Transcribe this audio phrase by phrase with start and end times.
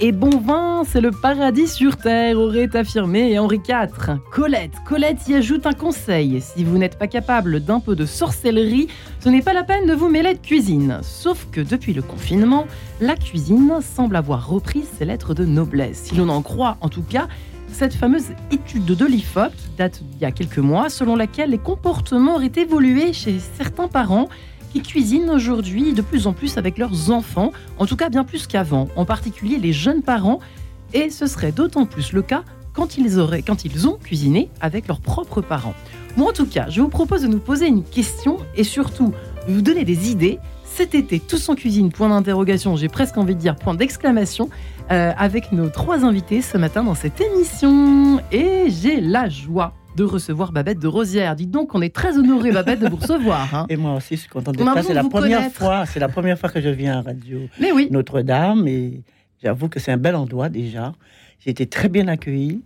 [0.00, 4.18] Et bon vin, c'est le paradis sur terre, aurait affirmé Henri IV.
[4.30, 6.40] Colette, Colette y ajoute un conseil.
[6.40, 8.88] Si vous n'êtes pas capable d'un peu de sorcellerie,
[9.20, 10.98] ce n'est pas la peine de vous mêler de cuisine.
[11.02, 12.66] Sauf que depuis le confinement,
[13.00, 16.02] la cuisine semble avoir repris ses lettres de noblesse.
[16.04, 17.26] Si l'on en croit en tout cas,
[17.72, 21.58] cette fameuse étude de l'IFOP qui date d'il y a quelques mois, selon laquelle les
[21.58, 24.28] comportements auraient évolué chez certains parents
[24.72, 28.46] qui cuisinent aujourd'hui de plus en plus avec leurs enfants, en tout cas bien plus
[28.46, 30.40] qu'avant, en particulier les jeunes parents,
[30.94, 34.88] et ce serait d'autant plus le cas quand ils, auraient, quand ils ont cuisiné avec
[34.88, 35.74] leurs propres parents.
[36.16, 39.12] Moi en tout cas, je vous propose de nous poser une question et surtout
[39.46, 40.38] de vous donner des idées.
[40.64, 44.48] Cet été, tous en cuisine, point d'interrogation, j'ai presque envie de dire point d'exclamation,
[44.90, 48.20] euh, avec nos trois invités ce matin dans cette émission.
[48.32, 51.36] Et j'ai la joie de recevoir Babette de Rosière.
[51.36, 53.54] Dites donc qu'on est très honoré, Babette, de vous recevoir.
[53.54, 53.66] hein.
[53.68, 54.82] Et moi aussi, je suis contente d'être là.
[54.82, 55.56] C'est la première connaître.
[55.56, 59.02] fois, c'est la première fois que je viens à Radio oui, Notre-Dame et
[59.42, 60.92] j'avoue que c'est un bel endroit déjà.
[61.40, 62.62] J'ai été très bien accueillie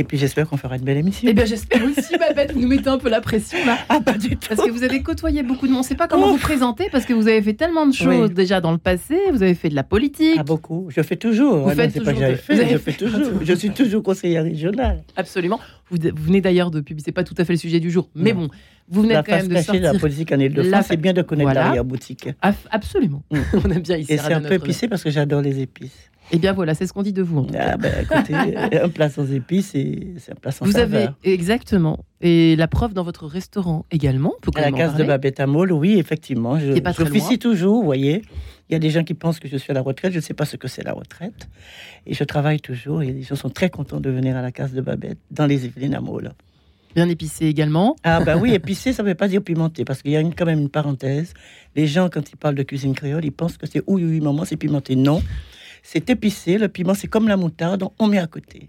[0.00, 1.28] et puis j'espère qu'on fera une belle émission.
[1.30, 3.78] eh bien j'espère aussi, Babette, vous nous mettez un peu la pression là.
[3.88, 4.48] ah, pas du tout.
[4.48, 5.80] Parce que vous avez côtoyé beaucoup de monde.
[5.80, 8.28] On ne sait pas comment vous présenter parce que vous avez fait tellement de choses
[8.28, 8.34] Oui.
[8.34, 9.16] déjà dans le passé.
[9.32, 10.36] Vous avez fait de la politique.
[10.38, 10.86] Ah, beaucoup.
[10.90, 11.58] Je fais toujours.
[11.58, 13.20] Vous Ouais, non, faites c'est pas que toujours fait, vous avez je fais toujours.
[13.44, 15.02] Je suis toujours conseillère régionale.
[15.16, 15.60] Absolument.
[15.90, 18.08] Vous, vous venez d'ailleurs de publier, c'est pas tout à fait le sujet du jour,
[18.14, 18.40] mais Non.
[18.42, 18.48] bon,
[18.88, 19.98] vous venez La quand même de de la sortir.
[20.00, 21.64] politique en Ile-de-France, c'est bien de connaître Voilà.
[21.64, 22.28] l'arrière-boutique.
[22.70, 23.22] Absolument.
[23.30, 23.38] Mm.
[23.64, 24.12] On aime bien ici.
[24.12, 26.09] Et c'est un peu épicé parce que j'adore les épices.
[26.32, 27.38] Eh bien voilà, c'est ce qu'on dit de vous.
[27.38, 27.70] en tout cas.
[27.72, 28.34] Ah ben écoutez,
[28.82, 33.02] un plat sans épices, c'est un plat sans Vous avez exactement et la preuve dans
[33.02, 34.34] votre restaurant également.
[34.36, 35.04] On peut quand À la case de.
[35.04, 36.58] Babette à Maule, oui, effectivement.
[36.58, 37.36] Je, pas loin.
[37.38, 38.22] toujours, vous voyez.
[38.68, 40.12] Il y a des gens qui pensent que je suis à la retraite.
[40.12, 41.48] Je ne sais pas ce que c'est la retraite.
[42.06, 43.02] Et je travaille toujours.
[43.02, 45.64] Et les gens sont très contents de venir à la case de Babette, dans les
[45.66, 46.30] Yvelines à Maule.
[46.94, 47.96] Bien épicé également.
[48.04, 49.84] Ah bah oui, épicé, ça ne veut pas dire pimenté.
[49.84, 51.32] Parce qu'il y a une- quand même une parenthèse.
[51.74, 54.44] Les gens, quand ils parlent de cuisine créole, ils pensent que c'est oui, oui, maman,
[54.44, 54.94] c'est pimenté.
[54.94, 55.22] Non.
[55.82, 56.58] C'est épicé.
[56.58, 57.84] Le piment, c'est comme la moutarde.
[57.98, 58.68] On met à côté.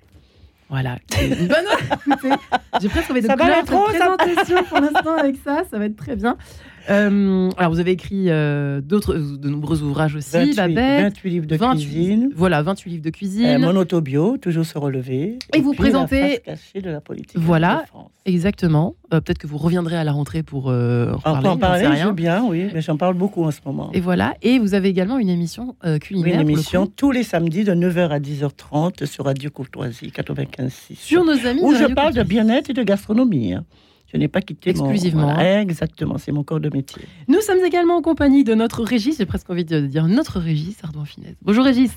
[0.70, 0.98] Voilà.
[1.22, 2.38] Une bonne.
[2.82, 5.64] J'ai presque envie de Ça va clore la trop, ça présentation pour l'instant avec ça.
[5.70, 6.38] Ça va être très bien.
[6.90, 11.02] Euh, alors vous avez écrit euh, d'autres, de nombreux ouvrages aussi, 28, Babette.
[11.04, 12.30] 28 livres de 28 cuisine.
[12.36, 13.46] Voilà, 28 livres de cuisine.
[13.46, 15.38] Euh, mon autobio, toujours se relever.
[15.56, 16.40] Et vous puis la présentez- face
[16.74, 17.38] cachée de la politique.
[17.38, 17.82] Voilà.
[17.84, 18.12] de France.
[18.26, 18.96] Exactement.
[19.14, 21.48] Euh, Peut-être que vous reviendrez à la rentrée pour en parler.
[21.50, 22.08] en parler, rien.
[22.08, 23.90] veux bien, oui, mais j'en parle beaucoup en ce moment.
[23.94, 24.34] Et voilà.
[24.42, 26.40] Et vous avez également une émission Oui, culinaire.
[26.42, 30.96] une le émission tous les samedis de 9h à 10h30 sur Radio Courtoisie 95.6.
[30.98, 31.62] sur nos amis.
[31.64, 33.54] Où de je Radio parle de bien-être et de gastronomie.
[33.54, 33.64] hein.
[34.12, 35.34] Je n'ai pas quitté Exclusivement, hein.
[35.36, 37.02] Voilà, exactement, c'est mon corps de métier.
[37.28, 39.18] Nous sommes également en compagnie de notre Régis.
[39.18, 41.36] J'ai presque envie de dire notre Régis, Ardouin Finesse.
[41.42, 41.92] Bonjour Régis.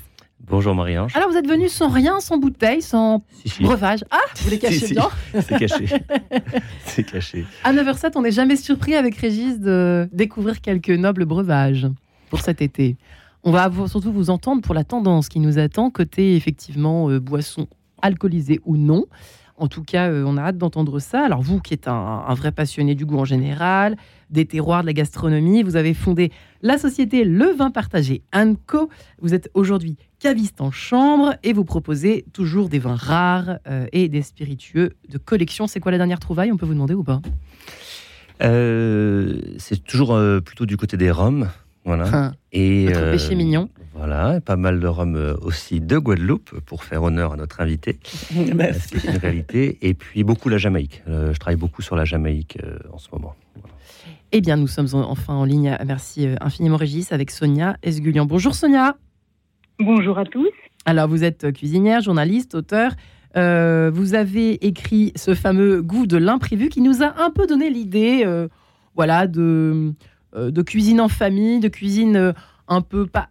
[0.47, 1.15] Bonjour Marie-Ange.
[1.15, 4.03] Alors vous êtes venu sans rien, sans bouteille, sans Si, si, breuvage.
[4.11, 4.93] Ah, vous les cachez Si, si.
[4.93, 5.09] bien.
[5.41, 5.85] c'est caché.
[6.85, 7.45] c'est caché.
[7.63, 11.87] À 9h07, on n'est jamais surpris avec Régis de découvrir quelques nobles breuvages
[12.29, 12.95] pour cet été.
[13.43, 17.67] On va surtout vous entendre pour la tendance qui nous attend côté effectivement euh, boissons
[18.01, 19.05] alcoolisées ou non.
[19.57, 21.23] En tout cas, euh, on a hâte d'entendre ça.
[21.23, 23.95] Alors vous qui êtes un, vrai passionné du goût en général,
[24.29, 28.21] des terroirs, de la gastronomie, vous avez fondé la société Le Vin Partagé
[28.67, 28.89] Co.
[29.21, 34.09] Vous êtes aujourd'hui caviste en chambre et vous proposez toujours des vins rares euh, et
[34.09, 35.67] des spiritueux de collection.
[35.67, 36.51] C'est quoi la dernière trouvaille?
[36.51, 37.21] On peut vous demander ou pas?
[38.43, 41.47] Euh, c'est toujours plutôt du côté des rhums.
[41.85, 42.03] Voilà.
[42.05, 43.69] Enfin, Et, Votre péché mignon.
[43.93, 47.61] Voilà, et pas mal de rhums euh, aussi de Guadeloupe pour faire honneur à notre
[47.61, 47.99] invité.
[48.55, 48.95] Merci.
[48.99, 49.77] C'est une réalité.
[49.81, 51.03] Et puis beaucoup la Jamaïque.
[51.07, 53.35] Euh, je travaille beaucoup sur la Jamaïque euh, en ce moment.
[54.31, 55.77] Eh bien, nous sommes en- enfin en ligne.
[55.85, 58.25] Merci euh, infiniment, Régis, avec Sonia Esgulian.
[58.25, 58.97] Bonjour, Sonia.
[59.79, 60.49] Bonjour à tous.
[60.85, 62.91] Alors, vous êtes cuisinière, journaliste, auteur.
[63.37, 67.69] Euh, vous avez écrit ce fameux goût de l'imprévu qui nous a un peu donné
[67.69, 68.47] l'idée, euh,
[68.95, 69.91] voilà, de, euh,
[70.35, 72.33] de cuisine en famille, de cuisine euh,
[72.67, 73.29] un peu pas,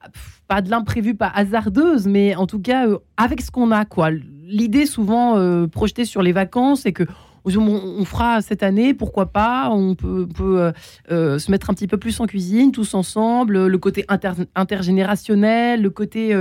[0.49, 4.11] pas de l'imprévu, pas hasardeuse, mais en tout cas euh, avec ce qu'on a, quoi.
[4.11, 7.05] L'idée souvent euh, projetée sur les vacances, c'est que
[7.47, 10.73] on, fera cette année, pourquoi pas, on peut, euh,
[11.11, 15.83] euh, se mettre un petit peu plus en cuisine, tous ensemble, le côté inter- intergénérationnel,
[15.83, 16.35] le côté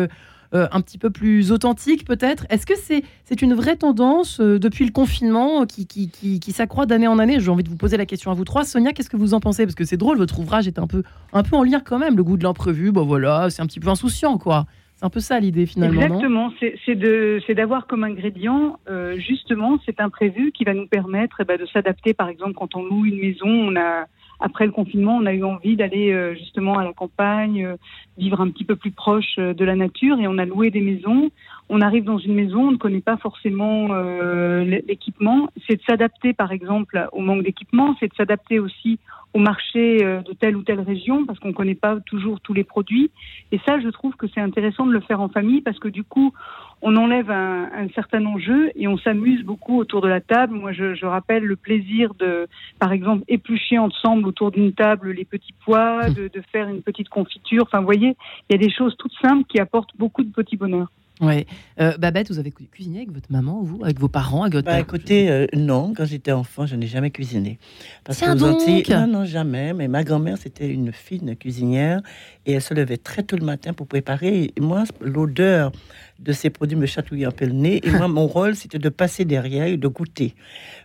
[0.54, 2.46] euh, un petit peu plus authentique peut-être.
[2.52, 6.10] Est-ce que c'est une vraie tendance euh, depuis le confinement euh, qui, qui,
[6.40, 7.40] qui, s'accroît d'année en année?
[7.40, 8.64] J'ai envie de vous poser la question à vous trois.
[8.64, 9.66] Sonia, qu'est-ce que vous en pensez?
[9.66, 11.02] Parce que c'est drôle, votre ouvrage est un peu,
[11.34, 12.16] un peu en lien quand même.
[12.16, 14.66] Le goût de l'imprévu, bon voilà, c'est un petit peu insouciant quoi.
[14.96, 18.78] C'est un peu ça l'idée finalement, Exactement, c'est d'avoir comme ingrédient
[19.18, 22.14] justement cet imprévu qui va nous permettre eh ben, de s'adapter.
[22.14, 24.06] Par exemple, quand on loue une maison, on a
[24.39, 27.75] après le confinement, on a eu envie d'aller euh, justement à la campagne, euh,
[28.18, 30.81] vivre un petit peu plus proche euh, de la nature, et on a loué des
[30.81, 31.31] maisons
[31.69, 35.50] on arrive dans une maison, on ne connaît pas forcément euh, l'équipement.
[35.68, 37.95] C'est de s'adapter, par exemple, au manque d'équipement.
[38.00, 39.00] C'est de s'adapter aussi
[39.33, 42.54] au marché euh, de telle ou telle région parce qu'on ne connaît pas toujours tous
[42.54, 43.10] les produits.
[43.51, 46.04] Et ça, je trouve que c'est intéressant de le faire en famille parce que du
[46.04, 46.33] coup,
[46.81, 50.56] on enlève un, certain enjeu et on s'amuse beaucoup autour de la table.
[50.56, 55.25] Moi, je, je, rappelle le plaisir de, par exemple, éplucher ensemble autour d'une table les
[55.25, 57.63] petits pois, de, de faire une petite confiture.
[57.63, 58.16] Enfin, vous voyez,
[58.50, 60.89] il y a des choses toutes simples qui apportent beaucoup de petits bonheurs.
[61.21, 61.45] Ouais.
[61.80, 64.80] Euh, Babette, vous avez cuisiné avec votre maman, vous, avec vos parents, avec votre bah,
[64.80, 67.60] Écoutez, euh, non, quand j'étais enfant, je n'ai jamais cuisiné.
[68.04, 69.74] Parce que vous Antilles, non, non, jamais.
[69.74, 72.01] Mais ma grand-mère, c'était une fine cuisinière
[72.45, 74.51] et elle se levait très tôt le matin pour préparer.
[74.56, 75.71] Et moi, l'odeur
[76.19, 77.80] de ces produits me chatouillait un peu le nez.
[77.83, 80.33] Et moi, mon rôle, c'était de passer derrière et de goûter.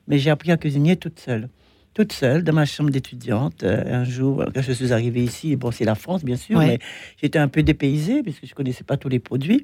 [0.08, 1.48] Mais j'ai appris à cuisiner toute seule
[1.94, 3.64] toute seule dans ma chambre d'étudiante.
[3.64, 6.78] Euh, un jour, quand je suis arrivée ici, bon, c'est la France, bien sûr, mais
[7.20, 9.62] j'étais un peu dépaysée puisque je connaissais pas tous les produits.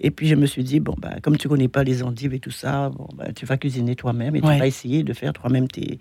[0.00, 2.38] Et puis je me suis dit, bon, bah, comme tu connais pas les endives et
[2.38, 5.66] tout ça, bon, bah, tu vas cuisiner toi-même et tu vas essayer de faire toi-même
[5.66, 5.98] tes,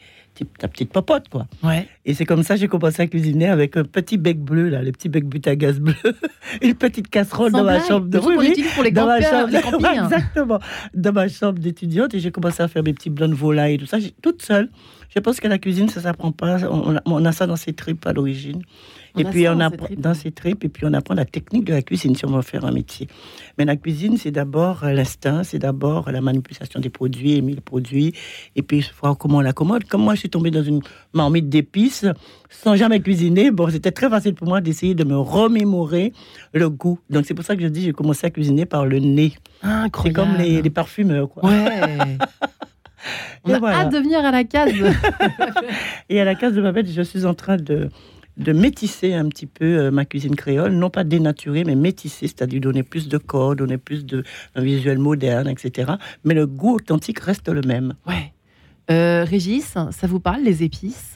[0.60, 1.30] ta petite popote.
[1.30, 1.48] Quoi.
[1.64, 1.88] Ouais.
[2.06, 4.84] Et c'est comme ça que j'ai commencé à cuisiner avec un petit bec bleu, là,
[4.84, 5.96] les petits becs but à gaz bleu,
[6.62, 9.50] une petite casserole dans ma chambre de oui, pour les dans ma chambre,
[10.04, 10.60] Exactement,
[10.94, 12.14] dans ma chambre d'étudiante.
[12.14, 14.70] Et j'ai commencé à faire mes petits blancs de volaille et tout ça, toute seule.
[15.18, 16.58] Je pense que la cuisine, ça s'apprend pas.
[16.70, 18.62] On on a ça dans ses tripes à l'origine
[19.18, 21.82] et puis on apprend dans ces tripes, et puis on apprend la technique de la
[21.82, 23.08] cuisine si on veut faire un métier.
[23.58, 28.14] Mais la cuisine, c'est d'abord l'instinct, c'est d'abord la manipulation des produits, aimer les produits,
[28.56, 29.86] et puis voir comment on l'accommode.
[29.86, 30.82] Comme moi, je suis tombée dans une
[31.14, 32.06] marmite d'épices
[32.50, 33.52] sans jamais cuisiner.
[33.52, 36.14] Bon, c'était très facile pour moi d'essayer de me remémorer
[36.54, 37.00] le goût.
[37.10, 39.34] Donc c'est pour ça que je dis, j'ai commencé à cuisiner par le nez.
[40.04, 41.50] C'est comme les, les, parfumeurs, quoi.
[41.50, 42.18] Ouais.
[43.44, 44.74] On a hâte de venir à la case.
[46.10, 47.90] et à la case de ma bête, je suis en train de
[48.38, 52.62] de métisser un petit peu euh, ma cuisine créole, non pas dénaturer, mais métisser, c'est-à-dire
[52.62, 54.24] donner plus de corps, donner plus de
[54.56, 55.94] un visuel moderne, etc.
[56.24, 57.96] Mais le goût authentique reste le même.
[58.06, 58.34] Ouais.
[58.90, 61.16] Euh, Régis, ça vous parle les épices?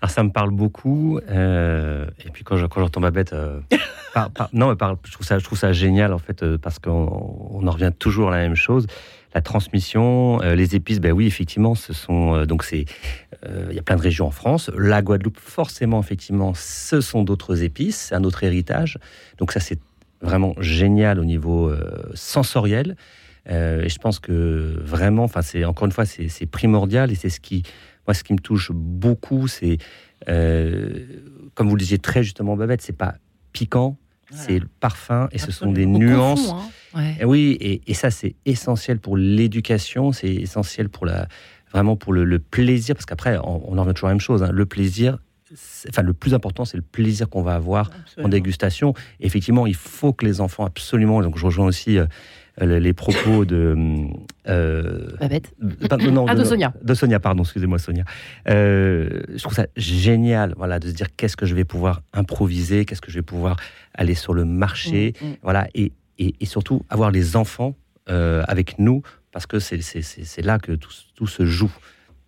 [0.00, 1.18] Alors ça me parle beaucoup.
[1.28, 3.34] Euh, et puis quand j'entends ma bête,
[4.52, 7.92] non, mais je trouve ça, je trouve ça génial en fait parce qu'on en revient
[7.98, 8.86] toujours à la même chose
[9.34, 12.86] la transmission, euh, les épices, ben oui, effectivement, ce sont euh, donc c'est
[13.46, 14.70] euh, il y a plein de régions en France.
[14.76, 18.98] La Guadeloupe, forcément, effectivement, ce sont d'autres épices, un autre héritage.
[19.38, 19.78] Donc ça, c'est
[20.20, 21.72] vraiment génial au niveau
[22.14, 22.96] sensoriel.
[23.46, 27.38] et je pense que vraiment, enfin, c'est encore une fois, c'est primordial et c'est ce
[27.38, 27.62] qui,
[28.04, 29.78] moi, ce qui me touche beaucoup, c'est
[30.26, 33.14] comme vous le disiez très justement, Babette, c'est pas
[33.52, 33.96] piquant,
[34.30, 36.52] c'est le parfum et ce sont des nuances.
[36.94, 37.14] Hein.
[37.20, 41.28] Et oui, et, ça c'est essentiel pour l'éducation, c'est essentiel pour la
[41.72, 44.42] vraiment pour le, plaisir, parce qu'après on, en revient toujours à la même chose.
[44.42, 44.50] Hein.
[44.52, 45.18] le plaisir,
[45.88, 47.90] enfin le plus important c'est le plaisir qu'on va avoir
[48.22, 48.94] en dégustation.
[49.20, 51.22] effectivement, il faut que les enfants absolument.
[51.22, 51.98] Donc je rejoins aussi.
[52.60, 53.76] Les propos de.
[54.48, 55.54] Euh, Babette
[56.10, 56.72] non, ah, de, Sonia.
[56.82, 58.04] De Sonia, pardon, excusez-moi, Sonia.
[58.48, 62.84] Euh, je trouve ça génial, voilà, de se dire qu'est-ce que je vais pouvoir improviser,
[62.84, 63.56] qu'est-ce que je vais pouvoir
[63.94, 65.36] aller sur le marché, mm, mm.
[65.42, 67.76] voilà, et, et, surtout avoir les enfants
[68.08, 71.72] euh, avec nous, parce que c'est là que tout, tout se joue.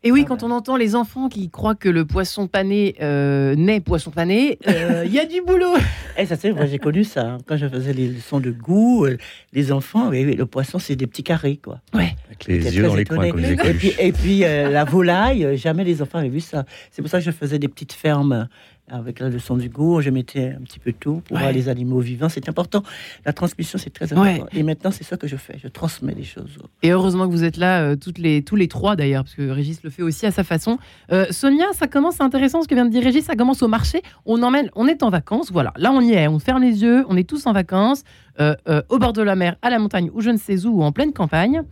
[0.02, 3.80] Et oui, quand on entend les enfants qui croient que le poisson pané euh, naît
[3.80, 5.76] poisson pané, euh, il y a du boulot.
[5.76, 5.80] Et
[6.22, 7.32] eh, ça, c'est vrai, j'ai connu ça.
[7.32, 7.38] Hein.
[7.46, 9.18] Quand je faisais les leçons de goût, euh,
[9.52, 11.82] les enfants, le poisson, c'est des petits carrés, quoi.
[11.92, 12.16] Ouais.
[12.28, 16.00] Avec les yeux dans les coins, comme Et puis, et puis la volaille, jamais les
[16.00, 16.64] enfants avaient vu ça.
[16.90, 18.48] C'est pour ça que je faisais des petites fermes
[18.90, 22.00] avec la leçon du goût, je mettais un petit peu tout pour voir les animaux
[22.00, 22.28] vivants.
[22.28, 22.82] C'est important.
[23.24, 24.46] La transmission, c'est très important.
[24.52, 25.58] Et maintenant, c'est ça que je fais.
[25.62, 26.58] Je transmets les choses.
[26.82, 29.48] Et heureusement que vous êtes là, euh, toutes les, tous les trois d'ailleurs, parce que
[29.48, 30.78] Régis le fait aussi à sa façon.
[31.12, 33.68] Euh, Sonia, ça commence, c'est intéressant ce que vient de dire Régis, ça commence au
[33.68, 34.02] marché.
[34.26, 35.72] On emmène, on est en vacances, voilà.
[35.76, 38.02] Là, on y est, on ferme les yeux, on est tous en vacances,
[38.40, 38.54] euh,
[38.88, 40.92] au bord de la mer, à la montagne, ou je ne sais où, ou en
[40.92, 41.62] pleine campagne.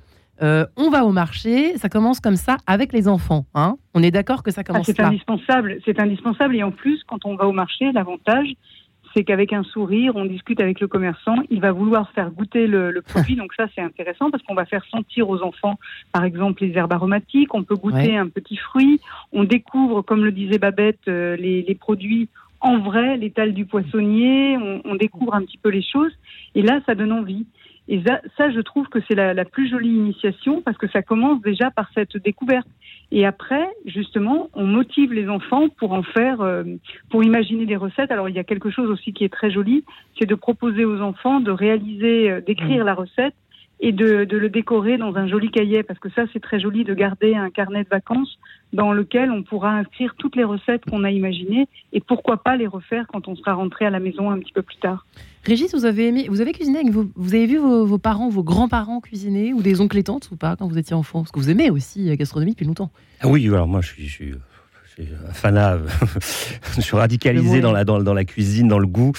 [0.43, 3.47] Euh, on va au marché, ça commence comme ça avec les enfants.
[3.55, 6.57] Hein on est d'accord que ça commence ah, C'est indispensable, c'est indispensable.
[6.57, 8.55] Et en plus, quand on va au marché, l'avantage,
[9.15, 11.37] c'est qu'avec un sourire, on discute avec le commerçant.
[11.51, 13.37] Il va vouloir faire goûter le, produit.
[13.37, 15.79] Donc ça, c'est intéressant parce qu'on va faire sentir aux enfants,
[16.13, 17.55] par exemple, les herbes aromatiques.
[17.55, 19.01] On peut goûter un petit fruit.
[19.33, 22.29] On découvre, comme le disait Babette, euh, les, produits
[22.61, 24.57] en vrai, l'étal du poissonnier.
[24.59, 26.13] On, on découvre un petit peu les choses.
[26.55, 27.47] Et là, ça donne envie.
[27.89, 28.03] Et
[28.37, 31.89] ça, je trouve que c'est la, plus jolie initiation parce que ça commence déjà par
[31.95, 32.69] cette découverte.
[33.11, 36.65] Et après, justement, on motive les enfants pour en faire, euh,
[37.09, 38.11] pour imaginer des recettes.
[38.11, 39.85] Alors, il y a quelque chose aussi qui est très joli,
[40.19, 42.87] c'est de proposer aux enfants de réaliser, euh, d'écrire mmh.
[42.87, 43.35] la recette
[43.81, 46.95] et de, le décorer dans un joli cahier, parce que ça, c'est très joli de
[46.95, 48.39] garder un carnet de vacances
[48.73, 52.67] dans lequel on pourra inscrire toutes les recettes qu'on a imaginées et pourquoi pas les
[52.67, 55.07] refaire quand on sera rentré à la maison un petit peu plus tard.
[55.45, 58.43] Régis, vous avez aimé, vous avez cuisiné avec vos, vous avez vu vos, parents, vos
[58.43, 61.21] grands-parents cuisiner ou des oncles et tantes ou pas quand vous étiez enfant?
[61.21, 62.91] Parce que vous aimez aussi la gastronomie depuis longtemps.
[63.21, 64.58] Ah oui, alors moi je suis, je suis, un
[65.33, 65.79] fanat,
[66.77, 69.13] je suis radicalisé dans la, dans, dans la cuisine, dans le goût.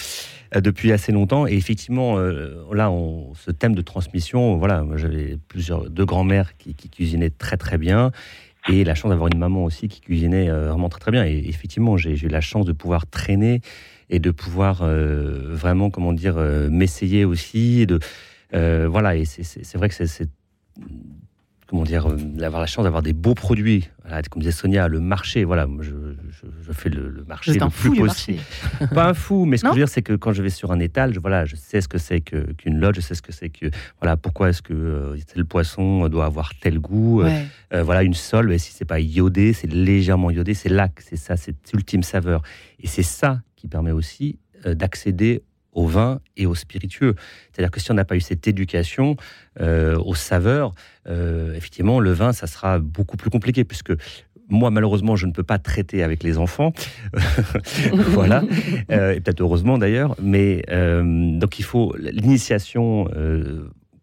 [0.55, 1.45] Euh, depuis assez longtemps.
[1.45, 6.73] Et effectivement, euh, là, on, ce thème de transmission, voilà, j'avais plusieurs deux grands-mères qui,
[6.73, 8.11] cuisinaient très très bien.
[8.67, 11.23] Et la chance d'avoir une maman aussi qui cuisinait euh, vraiment très très bien.
[11.23, 13.61] Et effectivement, j'ai eu la chance de pouvoir traîner
[14.09, 16.37] et de pouvoir vraiment, comment dire,
[16.71, 17.81] m'essayer aussi.
[17.81, 17.99] Et de,
[18.87, 20.29] voilà, et c'est vrai que c'est
[21.69, 23.87] comment dire, euh, d'avoir la chance d'avoir des beaux produits.
[24.31, 25.91] comme disait Sonia, le marché, voilà, je,
[26.31, 28.39] je, fais le, marché le plus possible.
[28.95, 30.71] Pas un fou, mais ce que je veux dire, c'est que quand je vais sur
[30.71, 33.31] un étal, je, voilà, je sais ce que c'est qu'une loge, je sais ce que
[33.31, 33.67] c'est que,
[34.01, 37.21] voilà, pourquoi est-ce que euh, tel poisson doit avoir tel goût.
[37.21, 41.37] Euh, voilà, une sole, si c'est pas iodé, c'est légèrement iodé, c'est là c'est ça,
[41.37, 42.41] c'est ultime saveur.
[42.79, 45.43] Et c'est ça qui permet aussi d'accéder
[45.79, 47.15] au vin et au spiritueux.
[47.51, 49.15] C'est-à-dire que si on n'a pas eu cette éducation
[49.61, 50.73] euh, aux saveurs,
[51.07, 53.93] euh, effectivement, le vin, ça sera beaucoup plus compliqué, puisque
[54.49, 56.73] moi, malheureusement, je ne peux pas traiter avec les enfants.
[57.93, 58.43] voilà.
[58.91, 60.15] Euh, et peut-être heureusement d'ailleurs.
[60.21, 60.63] Mais
[61.39, 61.95] donc, il faut.
[61.99, 63.07] L'initiation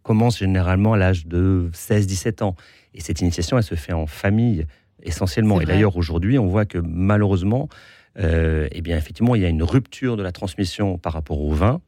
[0.03, 2.55] commence généralement à l'âge de 16-17 ans.
[2.95, 4.67] Et cette initiation, elle se fait en famille
[5.03, 5.61] essentiellement.
[5.61, 7.69] Et d'ailleurs, aujourd'hui, on voit que malheureusement,
[8.19, 11.53] euh, eh bien, effectivement, il y a une rupture de la transmission par rapport au
[11.53, 11.81] vin.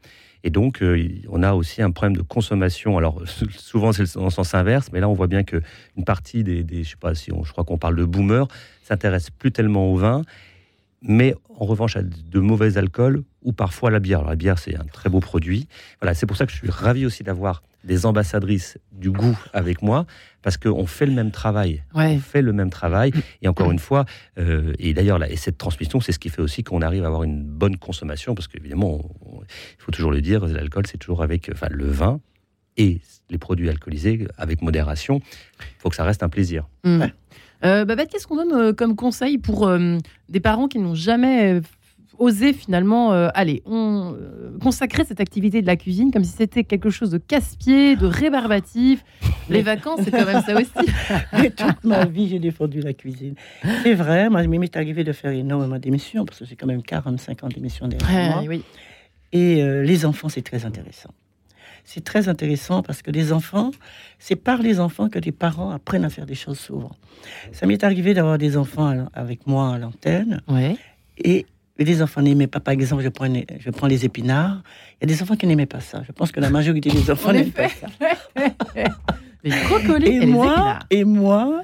[0.44, 2.96] Et donc, euh, on a aussi un problème de consommation.
[2.96, 6.90] Alors, souvent, c'est en sens inverse, mais là, on voit bien qu'une partie des, je
[6.90, 8.46] sais pas si je crois qu'on parle de boomers,
[8.82, 10.22] s'intéresse plus tellement au vin,
[11.02, 14.18] mais en revanche à de mauvais alcools ou parfois à la bière.
[14.20, 15.68] Alors, la bière, c'est un très beau produit.
[16.00, 19.82] Voilà, c'est pour ça que je suis ravi aussi d'avoir des ambassadrices du goût avec
[19.82, 20.04] moi,
[20.42, 21.84] parce qu'on fait le même travail.
[22.16, 23.12] On fait le même travail.
[23.40, 24.04] Et encore une fois,
[24.38, 27.22] euh, et d'ailleurs, et cette transmission, c'est ce qui fait aussi qu'on arrive à avoir
[27.22, 29.08] une bonne consommation, parce qu'évidemment,
[29.40, 32.20] il faut toujours le dire, l'alcool, c'est toujours avec enfin, le vin
[32.76, 33.00] et
[33.30, 35.20] les produits alcoolisés avec modération.
[35.60, 36.68] Il faut que ça reste un plaisir.
[36.84, 37.06] Mmh.
[37.64, 39.70] Euh, Babette, qu'est-ce qu'on donne euh, comme conseil pour
[40.28, 41.60] des parents qui n'ont jamais
[42.52, 46.90] finalement, euh, allez, on euh, consacrer cette activité de la cuisine comme si c'était quelque
[46.90, 49.04] chose de casse-pied, de rébarbatif.
[49.48, 51.50] Les vacances, c'est quand même ça aussi.
[51.56, 53.34] toute ma vie, j'ai défendu la cuisine.
[53.82, 56.82] C'est vrai, moi, il m'est arrivé de faire énormément d'émissions, parce que c'est quand même
[56.82, 58.44] 45 ans d'émissions derrière moi.
[58.46, 58.62] Oui.
[59.32, 61.10] Et euh, les enfants, c'est très intéressant.
[61.90, 63.70] C'est très intéressant parce que les enfants,
[64.18, 66.90] c'est par les enfants que les parents apprennent à faire des choses souvent.
[67.52, 70.42] Ça m'est arrivé d'avoir des enfants avec moi à l'antenne.
[70.48, 70.76] Ouais.
[71.16, 71.46] Et
[71.78, 73.26] des enfants n'aimaient pas, par exemple, je prends,
[73.58, 74.62] je prends les épinards.
[75.00, 76.02] Il y a des enfants qui n'aimaient pas ça.
[76.06, 77.86] Je pense que la majorité des enfants n'aiment pas ça.
[79.42, 81.62] les brocolis et, moi, Et moi,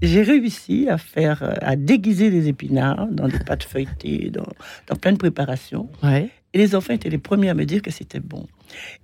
[0.00, 4.46] j'ai réussi à faire, à déguiser les épinards dans des pâtes feuilletées, dans,
[4.86, 5.90] dans plein de préparations.
[6.00, 6.30] Ouais.
[6.52, 8.46] Et les enfants étaient les premiers à me dire que c'était bon.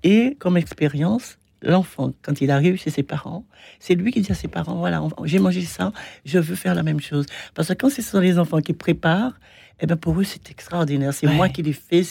[0.02, 3.44] Et comme expérience, l'enfant, quand il arrive chez ses parents,
[3.78, 5.92] c'est lui qui dit à ses parents, voilà, j'ai mangé ça,
[6.24, 7.26] je veux faire la même chose.
[7.54, 9.38] Parce que quand ce sont les enfants qui préparent,
[9.80, 11.14] eh ben pour eux, c'est extraordinaire.
[11.14, 12.02] C'est moi qui les fais.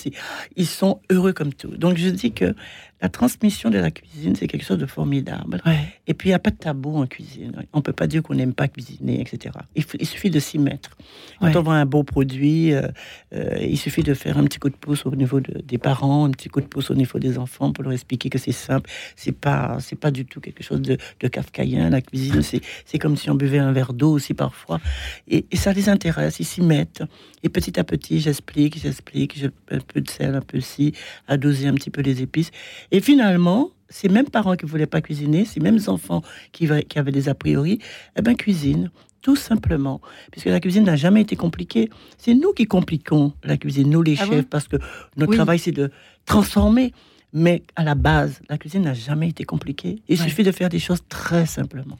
[0.55, 1.77] Ils sont heureux comme tout.
[1.77, 2.55] Donc, je dis que
[3.01, 5.61] la transmission de la cuisine, c'est quelque chose de formidable.
[6.07, 7.53] Et puis, il n'y a pas de tabou en cuisine.
[7.71, 9.55] On ne peut pas dire qu'on n'aime pas cuisiner, etc.
[9.75, 10.97] Il, suffit de s'y mettre.
[11.39, 12.87] Quand on voit un beau produit, euh,
[13.33, 16.31] euh, il suffit de faire un petit coup de pouce au niveau des parents, un
[16.31, 18.89] petit coup de pouce au niveau des enfants pour leur expliquer que c'est simple.
[19.15, 21.89] C'est pas, c'est pas du tout quelque chose de, de kafkaïen.
[21.89, 24.81] La cuisine, c'est comme si on buvait un verre d'eau aussi parfois.
[25.27, 27.03] Et, ça les intéresse, ils s'y mettent.
[27.43, 30.93] Et petit à petit, j'explique, j'explique, un peu de sel, un peu ci,
[31.27, 32.51] à doser un petit peu les épices.
[32.91, 36.99] Et finalement, ces mêmes parents qui ne voulaient pas cuisiner, ces mêmes enfants qui, qui
[36.99, 37.79] avaient des a priori,
[38.17, 38.91] eh ben cuisinent.
[39.21, 39.99] Tout simplement.
[40.31, 41.89] Puisque la cuisine n'a jamais été compliquée.
[42.17, 44.77] C'est nous qui compliquons la cuisine, nous les ah chefs, parce que
[45.17, 45.91] notre travail, c'est de
[46.25, 46.93] transformer.
[47.33, 50.01] Mais à la base, la cuisine n'a jamais été compliquée.
[50.07, 51.99] Il suffit de faire des choses très simplement.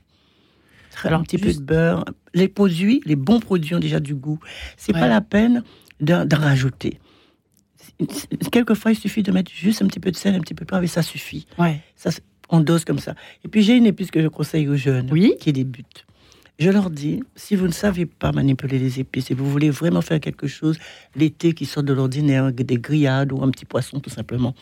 [1.04, 2.06] Alors, un petit peu de beurre.
[2.34, 4.40] Les produits, les bons produits ont déjà du goût.
[4.78, 5.64] C'est pas la peine
[6.00, 7.00] d'en rajouter
[8.52, 10.70] quelquefois, il suffit de mettre juste un petit peu de sel, un petit peu de
[10.70, 11.46] poivre, et ça suffit.
[11.58, 11.82] Ouais.
[11.96, 12.10] Ça,
[12.50, 13.16] on dose comme ça.
[13.44, 16.06] Et puis, j'ai une épice que je conseille aux jeunes oui qui débutent.
[16.60, 20.02] Je leur dis, si vous ne savez pas manipuler les épices et vous voulez vraiment
[20.02, 20.78] faire quelque chose
[21.16, 24.54] l'été qui sort de l'ordinaire, des grillades ou un petit poisson tout simplement,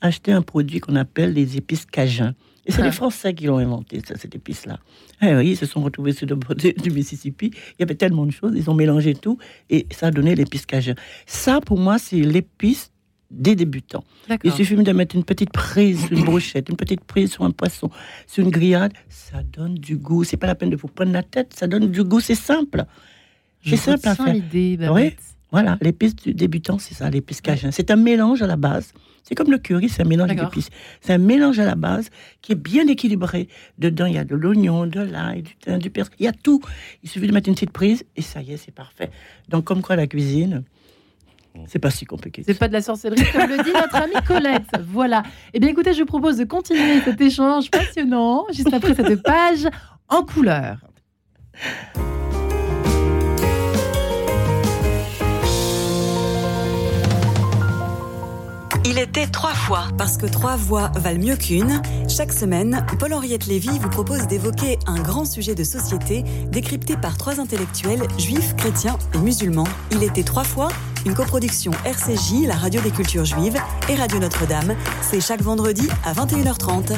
[0.00, 2.34] achetez un produit qu'on appelle les épices cajun.
[2.64, 2.92] Et c'est les ah.
[2.92, 4.78] Français qui l'ont inventé, cette épice-là.
[5.20, 7.50] Eh oui, ils se sont retrouvés sur le bord du Mississippi.
[7.54, 9.38] Il y avait tellement de choses, ils ont mélangé tout
[9.68, 10.94] et ça a donné l'épice cajun.
[11.26, 12.92] Ça, pour moi, c'est l'épice
[13.32, 14.04] des débutants.
[14.44, 17.50] Il suffit de mettre une petite prise sur une brochette, une petite prise sur un
[17.50, 17.90] poisson,
[18.26, 20.22] sur une grillade, ça donne du goût.
[20.22, 22.84] C'est pas la peine de vous prendre la tête, ça donne du goût, c'est simple.
[23.64, 24.34] C'est simple à faire.
[24.34, 25.14] l'idée, oui,
[25.52, 27.70] voilà, l'épice du débutant, c'est ça, l'épice cajun.
[27.70, 28.94] C'est un mélange à la base.
[29.22, 30.70] C'est comme le curry, c'est un mélange d'épices.
[31.02, 32.08] C'est un mélange à la base
[32.40, 33.48] qui est bien équilibré.
[33.78, 36.14] Dedans, il y a de l'oignon, de l'ail, du thym, du persil.
[36.18, 36.62] Il y a tout.
[37.02, 39.10] Il suffit de mettre une petite prise et ça y est, c'est parfait.
[39.50, 40.64] Donc, comme quoi la cuisine,
[41.66, 42.42] c'est pas si compliqué.
[42.46, 44.62] C'est pas de la sorcellerie, comme le dit notre amie Colette.
[44.88, 45.22] Voilà.
[45.52, 49.68] Eh bien, écoutez, je vous propose de continuer cet échange passionnant juste après cette page
[50.08, 50.78] en couleur.
[58.94, 59.84] Il était trois fois.
[59.96, 61.80] Parce que trois voix valent mieux qu'une,
[62.10, 67.40] chaque semaine, Paul-Henriette Lévy vous propose d'évoquer un grand sujet de société décrypté par trois
[67.40, 69.66] intellectuels juifs, chrétiens et musulmans.
[69.92, 70.68] Il était trois fois
[71.06, 73.56] une coproduction RCJ, la radio des cultures juives,
[73.88, 74.74] et Radio Notre-Dame.
[75.00, 76.92] C'est chaque vendredi à 21h30.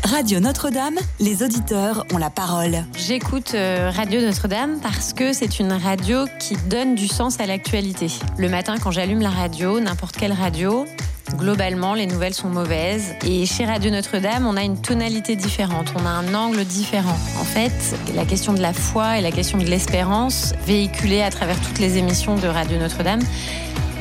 [0.04, 2.84] Radio Notre-Dame, les auditeurs ont la parole.
[2.98, 8.08] J'écoute euh, Radio Notre-Dame parce que c'est une radio qui donne du sens à l'actualité.
[8.38, 10.88] Le matin, quand j'allume la radio, n'importe quelle radio,
[11.36, 13.14] globalement, les nouvelles sont mauvaises.
[13.24, 17.20] Et chez Radio Notre-Dame, on a une tonalité différente, on a un angle différent.
[17.40, 21.62] En fait, la question de la foi et la question de l'espérance, véhiculée à travers
[21.62, 23.22] toutes les émissions de Radio Notre-Dame,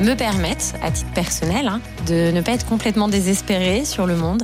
[0.01, 4.43] me permettent, à titre personnel, hein, de ne pas être complètement désespéré sur le monde.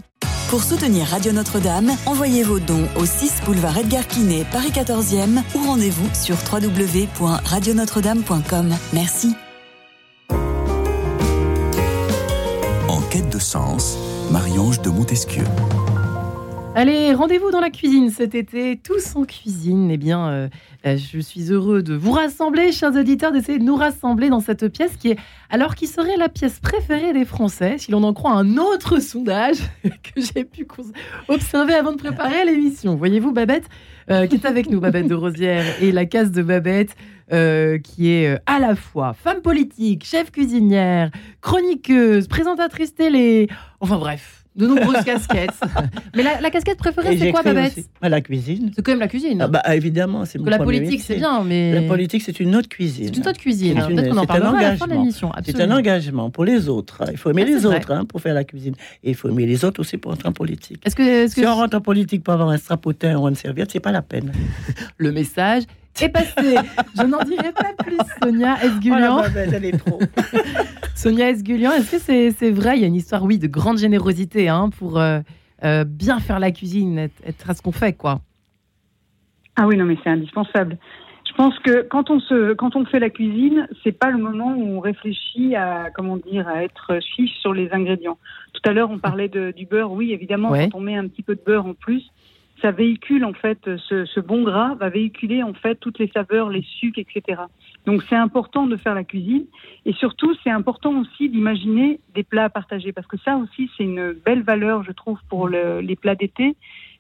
[0.50, 5.65] Pour soutenir Radio Notre-Dame, envoyez vos dons au 6 boulevard Edgar Quinet, Paris 14e ou
[5.65, 8.75] rendez-vous sur www.radionotre-dame.com.
[8.94, 9.35] Merci.
[12.87, 13.98] En quête de sens,
[14.31, 15.44] Marie-Ange de Montesquieu.
[16.77, 19.90] Allez, rendez-vous dans la cuisine cet été, tous en cuisine.
[19.92, 20.50] Eh bien, euh,
[20.85, 24.68] euh, je suis heureux de vous rassembler, chers auditeurs, d'essayer de nous rassembler dans cette
[24.68, 25.18] pièce qui est,
[25.50, 29.55] alors qui serait la pièce préférée des Français, si l'on en croit un autre sondage
[29.83, 30.68] que j'ai pu
[31.29, 32.96] observer avant de préparer l'émission.
[32.96, 33.70] Voyez-vous, Babette,
[34.11, 36.94] euh, qui est avec nous, Babette de Rosière, et la case de Babette.
[37.29, 41.09] qui est à la fois femme politique, chef cuisinière,
[41.40, 43.48] chroniqueuse, présentatrice télé,
[43.79, 45.51] enfin bref, de nombreuses casquettes.
[46.15, 48.72] Mais la, casquette préférée, c'est quoi, Babette La cuisine.
[48.75, 49.41] C'est quand même la cuisine.
[49.41, 52.70] Ah bah, évidemment, c'est que la politique, c'est bien, mais la politique, c'est une autre
[52.70, 53.09] cuisine.
[53.13, 53.75] C'est une autre cuisine.
[53.87, 55.31] Peut-être qu'on en parlera à la fin de l'émission.
[55.46, 57.03] C'est un engagement pour les autres.
[57.11, 59.46] Il faut aimer ah, les autres hein, pour faire la cuisine, et il faut aimer
[59.46, 60.81] les autres aussi pour entrer en politique.
[60.85, 63.79] Est-ce que, si on rentre en politique pour avoir un strapotin ou une serviette, c'est
[63.79, 64.31] pas la peine.
[64.98, 65.63] Le message
[66.03, 66.55] est passé.
[66.96, 69.22] Je n'en dirai pas plus, Sonia Esgulian.
[69.22, 70.00] Oh elle est trop.
[70.96, 72.77] Sonia Esgulian, est-ce que c'est vrai?
[72.77, 75.20] Il y a une histoire, oui, de grande générosité hein, pour euh,
[75.64, 78.22] euh, bien faire la cuisine, être, à ce qu'on fait, quoi.
[79.55, 80.77] Ah oui, non, mais c'est indispensable.
[81.27, 84.53] Je pense que quand on se, quand on fait la cuisine, c'est pas le moment
[84.55, 88.18] où on réfléchit à, comment dire, à être fiche sur les ingrédients.
[88.53, 89.92] Tout à l'heure, on parlait de, du beurre.
[89.92, 92.03] Oui, évidemment, quand on met un petit peu de beurre en plus,
[92.61, 96.50] ça véhicule en fait ce, ce, bon gras va véhiculer en fait toutes les saveurs,
[96.50, 97.41] les sucres, etc.
[97.85, 99.46] Donc c'est important de faire la cuisine
[99.85, 103.83] et surtout c'est important aussi d'imaginer des plats à partager parce que ça aussi c'est
[103.83, 106.55] une belle valeur je trouve pour le, les plats d'été.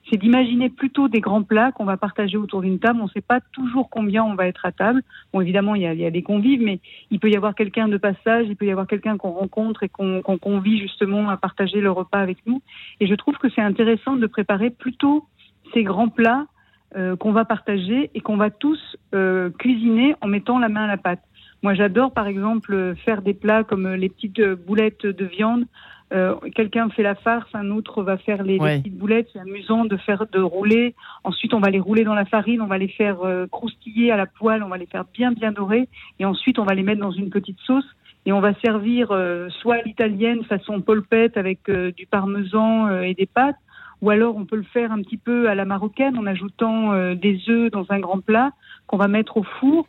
[0.09, 2.99] C'est d'imaginer plutôt des grands plats qu'on va partager autour d'une table.
[3.01, 5.01] On ne sait pas toujours combien on va être à table.
[5.33, 7.97] Bon, évidemment, il y a, il des convives, mais il peut y avoir quelqu'un de
[7.97, 11.89] passage, il peut y avoir quelqu'un qu'on rencontre et qu'on convie justement à partager le
[11.89, 12.61] repas avec nous.
[12.99, 15.25] Et je trouve que c'est intéressant de préparer plutôt
[15.75, 16.47] ces grands plats
[16.95, 18.79] euh, qu'on va partager et qu'on va tous
[19.13, 21.19] euh, cuisiner en mettant la main à la pâte.
[21.61, 25.65] Moi, j'adore, par exemple, faire des plats comme les petites boulettes de viande.
[26.13, 29.27] Euh, quelqu'un fait la farce, un autre va faire les, petites boulettes.
[29.33, 30.95] C'est amusant de faire de rouler.
[31.25, 33.17] Ensuite, on va les rouler dans la farine, on va les faire
[33.51, 36.75] croustiller à la poêle, on va les faire bien bien dorés, et ensuite on va
[36.75, 37.85] les mettre dans une petite sauce
[38.25, 39.09] et on va servir
[39.49, 43.57] soit l'italienne façon polpette avec du parmesan et des pâtes,
[44.01, 47.15] ou alors on peut le faire un petit peu à la marocaine en ajoutant euh,
[47.15, 48.51] des œufs dans un grand plat
[48.87, 49.87] qu'on va mettre au four.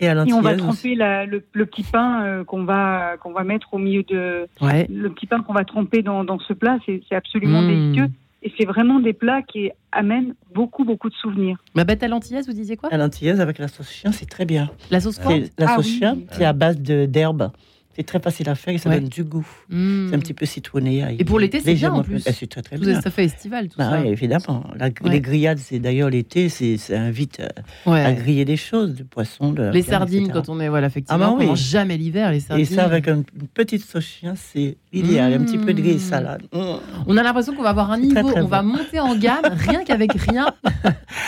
[0.00, 3.78] Et, à on va tremper le, petit pain euh, qu'on va qu'on va mettre au
[3.78, 6.78] milieu de le petit pain qu'on va tremper dans, dans ce plat.
[6.86, 7.68] C'est absolument mmh.
[7.68, 8.08] délicieux.
[8.42, 11.56] Et c'est vraiment des plats qui amènent beaucoup, beaucoup de souvenirs.
[11.74, 12.90] Ma bête à l'antillaise, vous disiez quoi?
[12.92, 14.68] À l'antillaise avec la sauce chien, c'est très bien.
[14.90, 15.32] La sauce quoi?
[15.56, 17.50] La ah sauce chien, c'est à base d'herbes
[17.96, 19.46] C'est très facile à faire et ça donne du goût.
[19.68, 20.08] Hmm.
[20.08, 21.16] C'est un petit peu citronné.
[21.18, 22.20] Et pour l'été, c'est bien en plus.
[22.20, 23.00] C'est très très bien.
[23.00, 24.00] Ça fait estival tout bah ça.
[24.00, 24.64] Oui, évidemment.
[25.04, 27.40] Les grillades, c'est d'ailleurs l'été, c'est invite
[27.86, 31.24] euh, à griller des choses, du poisson, de les sardines quand on est voilà effectivement.
[31.24, 32.64] Ah bah on mange jamais l'hiver les sardines.
[32.64, 35.32] Et ça avec une petite sauce chien, c'est idéal.
[35.34, 36.42] Un petit peu de grille salade.
[36.52, 36.58] Mmh.
[37.06, 40.12] On a l'impression qu'on va avoir un niveau, on va monter en gamme rien qu'avec
[40.12, 40.46] rien.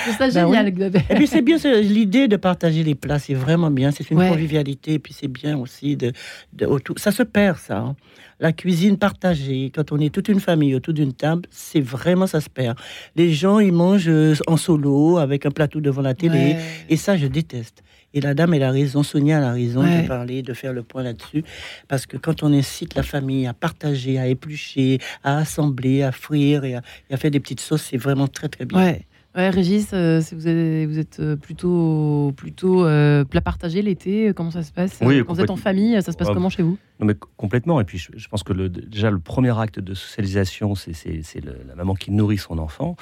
[0.04, 0.68] c'est ça bah génial.
[0.68, 3.90] Et puis c'est bien l'idée de partager les plats, c'est vraiment bien.
[3.90, 6.12] C'est une convivialité et puis c'est bien aussi de
[6.96, 7.78] ça se perd, ça.
[7.78, 7.96] Hein.
[8.38, 12.40] La cuisine partagée, quand on est toute une famille autour d'une table, c'est vraiment, ça
[12.40, 12.76] se perd.
[13.14, 16.56] Les gens, ils mangent euh, en solo, avec un plateau devant la télé,
[16.90, 17.82] et ça, je déteste.
[18.16, 21.02] Et la dame, elle a raison, Sonia a raison de parler, de faire le point
[21.02, 21.44] là-dessus.
[21.86, 26.64] Parce que quand on incite la famille à partager, à éplucher, à assembler, à frire
[26.64, 28.78] et à, faire des petites sauces, c'est vraiment très très bien.
[28.78, 34.50] Ouais, Régis, euh, vous, êtes, vous êtes euh, plutôt, plutôt euh, plat partagé l'été, comment
[34.50, 34.98] ça se passe?
[35.02, 36.78] Oui, Quand vous êtes en famille, ça se passe comment chez vous?
[37.00, 37.78] Non, mais complètement.
[37.80, 41.94] Et puis, je, pense que le, déjà, le premier acte de socialisation, c'est la maman
[41.94, 42.96] qui nourrit son enfant.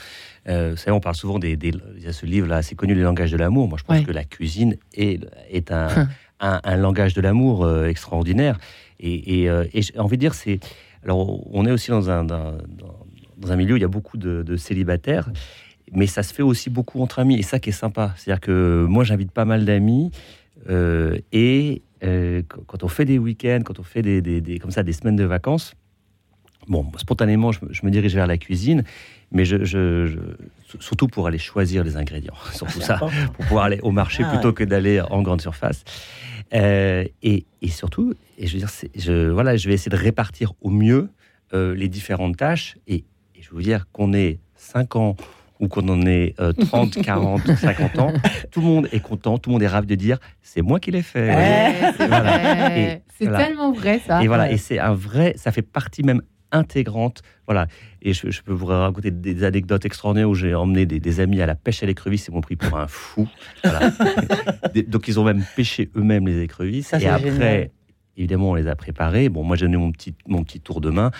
[0.46, 3.02] vous savez, on parle souvent des, des il y a ce livre-là assez connu, Les
[3.02, 3.68] langages de l'amour.
[3.68, 6.08] Moi, je pense que la cuisine est, est un,
[6.40, 8.58] un, langage de l'amour extraordinaire.
[8.98, 10.58] Et, et, j'ai envie de dire, c'est.
[11.04, 12.56] Alors, on est aussi dans un, dans,
[13.36, 15.30] dans un milieu où il y a beaucoup de, de célibataires
[15.94, 18.14] mais ça se fait aussi beaucoup entre amis, et ça qui est sympa.
[18.16, 20.10] C'est-à-dire que moi, j'invite pas mal d'amis,
[20.68, 24.82] euh, et euh, quand on fait des week-ends, quand on fait des, des, comme ça,
[24.82, 25.74] des semaines de vacances,
[26.68, 28.84] bon, spontanément, je, me dirige vers la cuisine,
[29.30, 30.18] mais je,
[30.80, 34.52] surtout pour aller choisir les ingrédients, surtout ça, pour pouvoir aller au marché ah plutôt
[34.52, 35.84] que d'aller en grande surface.
[36.52, 40.52] Euh, et, et, surtout, et je veux dire, je, voilà, je vais essayer de répartir
[40.60, 41.08] au mieux
[41.52, 43.04] les différentes tâches, et,
[43.36, 45.14] et je veux dire qu'on ait 5 ans
[45.64, 48.12] ou qu'on en ait 30, 40, 50 ans,
[48.50, 50.90] tout le monde est content, tout le monde est ravi de dire c'est moi qui
[50.90, 51.34] l'ai fait.
[53.18, 54.22] c'est tellement vrai ça.
[54.22, 56.20] Et voilà, et c'est un vrai, ça fait partie même
[56.52, 57.22] intégrante.
[57.46, 57.66] Voilà.
[58.02, 61.54] Et je, peux vous raconter des anecdotes extraordinaires où j'ai emmené des, amis à la
[61.54, 63.28] pêche à l'écrevisse et m'ont pris pour un fou.
[64.88, 66.92] Donc ils ont même pêché eux-mêmes les écrevisses.
[66.92, 67.72] et après,
[68.16, 69.28] évidemment, on les a préparés.
[69.28, 71.10] Bon, moi j'ai donné mon petit, mon petit tour de main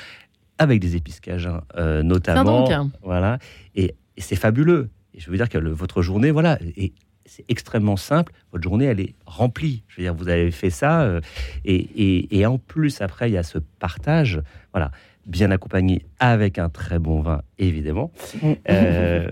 [0.59, 2.69] avec des épices cajuns euh, notamment.
[3.03, 3.39] Voilà.
[3.75, 4.91] Et et c'est fabuleux.
[5.15, 6.93] Et je veux dire que votre journée, voilà, et
[7.27, 8.33] c'est extrêmement simple.
[8.53, 9.85] Votre journée, elle est remplie.
[9.89, 11.03] Je veux dire, vous avez fait ça.
[11.03, 11.21] Euh,
[11.65, 14.91] et, et, en plus, après, il y a ce partage, voilà,
[15.27, 18.13] bien accompagné avec un très bon vin, évidemment.
[18.69, 19.31] Euh,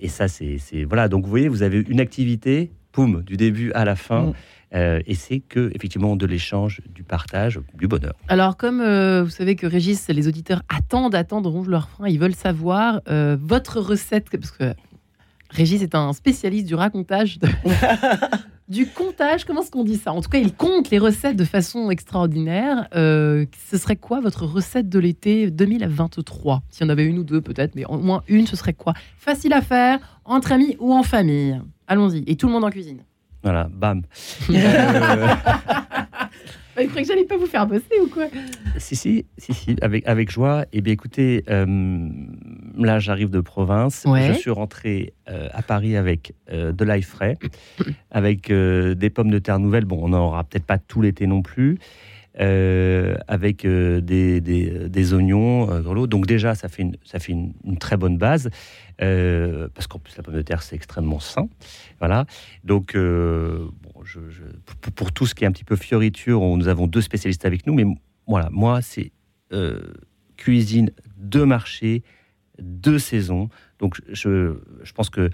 [0.00, 0.58] et ça, c'est.
[0.84, 4.32] Voilà, donc vous voyez, vous avez une activité, poum, du début à la fin.
[4.74, 8.14] Euh, et c'est que effectivement de l'échange, du partage, du bonheur.
[8.28, 12.18] Alors comme euh, vous savez que Régis, les auditeurs attendent, attendent, rongent leur frein, ils
[12.18, 14.74] veulent savoir euh, votre recette, parce que
[15.50, 17.38] Régis est un spécialiste du racontage.
[18.68, 20.12] du comptage, comment est-ce qu'on dit ça?
[20.12, 22.88] En tout cas, il compte les recettes de façon extraordinaire.
[22.92, 27.40] ce serait quoi votre recette de l'été 2023 S'il y en avait une ou deux
[27.40, 28.94] peut-être, mais au moins une, ce serait quoi?
[29.18, 31.60] Facile à faire, entre amis ou en famille.
[31.86, 33.02] Allons-y, et tout le monde en cuisine.
[33.44, 34.02] Voilà, bam.
[36.74, 38.24] Bah, il croyait que j'allais pas vous faire bosser ou quoi?
[38.78, 40.64] Si, si, si, si, avec, avec joie.
[40.72, 42.08] Eh bien, écoutez, euh,
[42.76, 44.04] là, j'arrive de province.
[44.04, 47.38] Je suis rentré euh, à Paris avec euh, de l'ail frais,
[48.10, 49.84] avec des pommes de terre nouvelles.
[49.84, 51.78] Bon, on n'en aura peut-être pas tout l'été non plus.
[52.38, 57.96] Avec des, des, des, oignons dans Donc déjà, ça fait une, ça fait une, très
[57.96, 58.50] bonne base.
[59.02, 61.48] Euh, parce qu'en plus la pomme de terre c'est extrêmement sain.
[61.98, 62.26] Voilà.
[62.62, 63.68] Donc euh,
[64.94, 67.74] pour, tout ce qui est un petit peu fioriture, nous avons deux spécialistes avec nous,
[67.74, 67.84] mais
[68.28, 69.10] voilà, moi c'est
[69.52, 69.80] euh,
[70.36, 72.02] cuisine de marché,
[72.60, 73.48] de saison.
[73.80, 75.30] Donc je, je pense que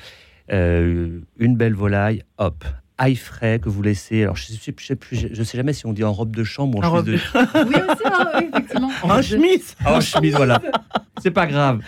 [0.49, 2.65] une belle volaille, hop,
[3.01, 4.23] ail frais que vous laissez.
[4.23, 4.99] Alors, je sais, je sais,
[5.33, 7.13] je sais jamais si on dit en robe de chambre ou en, chemise de.
[7.67, 8.91] oui, aussi, hein, effectivement.
[9.03, 9.75] En, chemise.
[9.85, 10.61] En chemise, voilà.
[11.20, 11.80] C'est pas grave.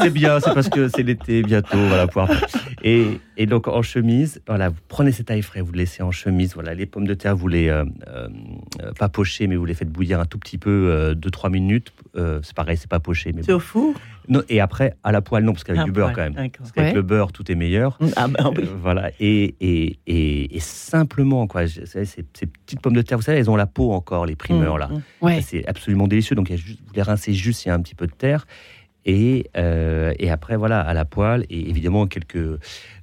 [0.00, 2.06] C'est bien, c'est parce que c'est l'été bientôt, voilà.
[2.06, 2.28] Pouvoir...
[2.84, 6.10] Et, et, donc, en chemise, voilà, vous prenez cet ail frais, vous le laissez en
[6.10, 6.54] chemise.
[6.54, 8.28] Voilà, les pommes de terre, vous les euh, euh,
[8.98, 11.92] pas pocher, mais vous les faites bouillir un tout petit peu, 2-3 euh, minutes.
[12.14, 13.32] c'est pareil, c'est pas poché.
[13.42, 13.94] C'est au four?
[14.28, 16.50] Non, Et après, à la poêle, non, parce qu'avec du beurre quand même.
[16.56, 17.98] Parce qu'avec le beurre, tout est meilleur.
[18.16, 18.68] Ah, bah, oui.
[18.80, 19.10] voilà.
[19.20, 23.56] Et, et, et, simplement, quoi, ces, ces, petites pommes de terre, vous savez, elles ont
[23.56, 24.88] la peau encore, les primeurs, mmh, là.
[25.22, 25.40] Mmh.
[25.42, 26.36] C'est absolument délicieux.
[26.36, 28.46] Donc, vous les rincez juste, il y a un petit peu de terre.
[29.04, 32.60] Et, euh, et après, voilà, à la poêle, et évidemment, quelques.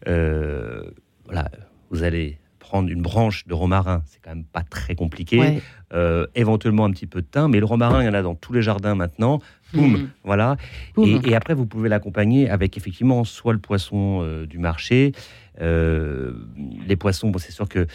[0.07, 0.83] Euh,
[1.25, 1.49] voilà,
[1.89, 5.61] vous allez prendre une branche de romarin, c'est quand même pas très compliqué.
[5.91, 8.35] Euh, éventuellement un petit peu de thym, mais le romarin, il y en a dans
[8.35, 9.41] tous les jardins maintenant.
[9.73, 10.09] Boum, mmh.
[10.23, 10.55] voilà.
[10.97, 15.13] Et, après, vous pouvez l'accompagner avec effectivement soit le poisson du marché.
[15.59, 17.87] les poissons, bon, c'est sûr que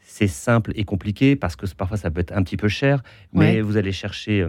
[0.00, 3.60] c'est simple et compliqué parce que parfois ça peut être un petit peu cher, mais
[3.60, 4.46] vous allez chercher.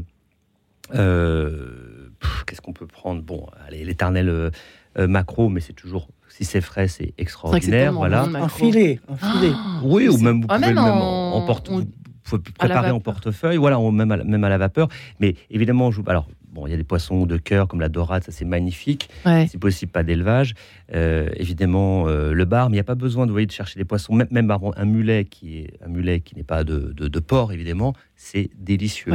[2.46, 3.22] Qu'est-ce qu'on peut prendre?
[3.22, 4.52] Bon, allez, l'éternel
[4.98, 7.94] macro, mais c'est toujours si c'est frais, c'est extraordinaire.
[7.94, 8.24] Voilà.
[8.24, 9.54] Un filet, un filet.
[9.84, 11.70] oui, ou même vous ah, pouvez même en, porte,
[12.58, 14.88] préparer en portefeuille, voilà, même, à, même à la vapeur.
[15.20, 18.24] Mais évidemment, je, alors bon, il y a des poissons de cœur comme la dorade,
[18.24, 19.10] ça c'est magnifique.
[19.48, 20.54] Si possible, pas d'élevage.
[20.94, 23.80] Euh, évidemment, euh, le bar, mais il n'y a pas besoin de, voyez, de chercher
[23.80, 24.14] des poissons.
[24.14, 27.94] Même, même un mulet qui est un mulet qui n'est pas de, de, porc, évidemment,
[28.16, 29.14] c'est délicieux.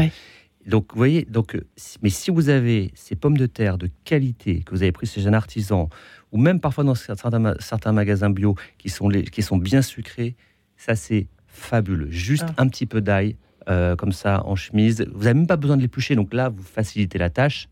[0.66, 1.56] Donc, vous voyez, donc,
[2.02, 5.26] mais si vous avez ces pommes de terre de qualité que vous avez pris chez
[5.26, 5.88] un artisan,
[6.32, 10.34] ou même parfois dans certains, certains magasins bio qui sont, les, qui sont bien sucrés,
[10.76, 12.10] ça c'est fabuleux.
[12.10, 12.62] Juste ah.
[12.62, 13.36] un petit peu d'ail,
[13.68, 15.06] euh, comme ça, en chemise.
[15.12, 17.68] Vous n'avez même pas besoin de l'éplucher, donc là, vous facilitez la tâche.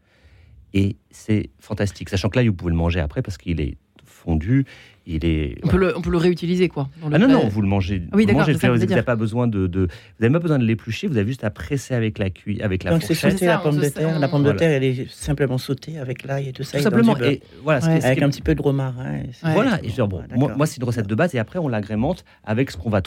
[0.72, 2.09] Et c'est fantastique.
[2.09, 4.66] Sachant que là, vous pouvez le manger après parce qu'il est fondu
[5.07, 5.57] il est.
[5.62, 6.88] On, peut le, on, peut le, réutiliser, quoi.
[7.12, 8.03] ah non, non, vous le mangez.
[8.11, 8.47] Ah oui, d'accord.
[8.47, 9.88] Vous n'avez pas besoin de, de
[10.21, 11.07] vous pas besoin de l'éplucher.
[11.07, 13.79] Vous avez juste à presser avec la cuille, avec la Donc c'est sauter la pomme
[13.79, 14.19] de terre.
[14.19, 16.79] La pomme de terre, elle est simplement sautée avec l'ail et tout ça.
[16.79, 17.17] Tout simplement.
[17.19, 19.23] Et voilà, avec un petit peu de romarin.
[19.43, 19.79] Voilà.
[19.83, 19.90] Et
[20.37, 23.01] bon, moi, c'est une recette de base et après on l'agrémente avec ce qu'on va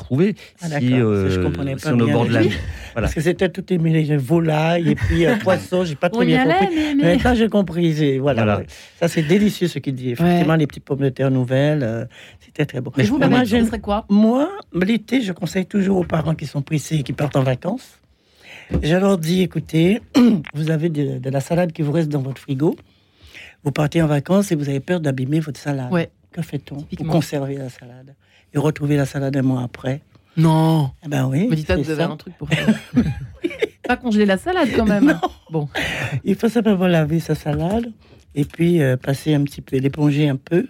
[0.61, 2.41] si je comprenais pas sur nos bords de la
[2.95, 5.83] Parce que c'était tout est volaille et puis euh, poisson.
[5.83, 6.95] J'ai pas très bien compris.
[7.01, 8.17] Mais là, j'ai compris.
[8.19, 8.61] Voilà.
[8.99, 10.11] Ça, c'est délicieux ce qu'il dit.
[10.11, 11.83] Effectivement, les petites pommes de terre nouvelles.
[11.87, 12.05] Euh,
[12.39, 12.91] c'était très bon.
[12.97, 14.05] Mais vous, moi, je, quoi?
[14.09, 17.99] Moi, l'été, je conseille toujours aux parents qui sont pressés et qui partent en vacances.
[18.83, 20.01] Je leur dis, écoutez,
[20.53, 22.75] vous avez de, la salade qui vous reste dans votre frigo.
[23.63, 25.91] Vous partez en vacances et vous avez peur d'abîmer votre salade.
[25.91, 26.09] Ouais.
[26.31, 28.13] Que fait-on Vous conservez la salade
[28.53, 30.01] et retrouvez la salade un mois après?
[30.35, 30.91] Non.
[31.03, 31.47] Eh ben oui.
[31.47, 32.67] Me dites pas vous avez un truc pour faire.
[33.87, 35.05] pas congeler la salade quand même.
[35.05, 35.29] Non.
[35.49, 35.69] Bon.
[36.23, 37.91] Il faut simplement laver sa salade
[38.35, 40.67] et puis euh, passer un petit peu, l'éponger un peu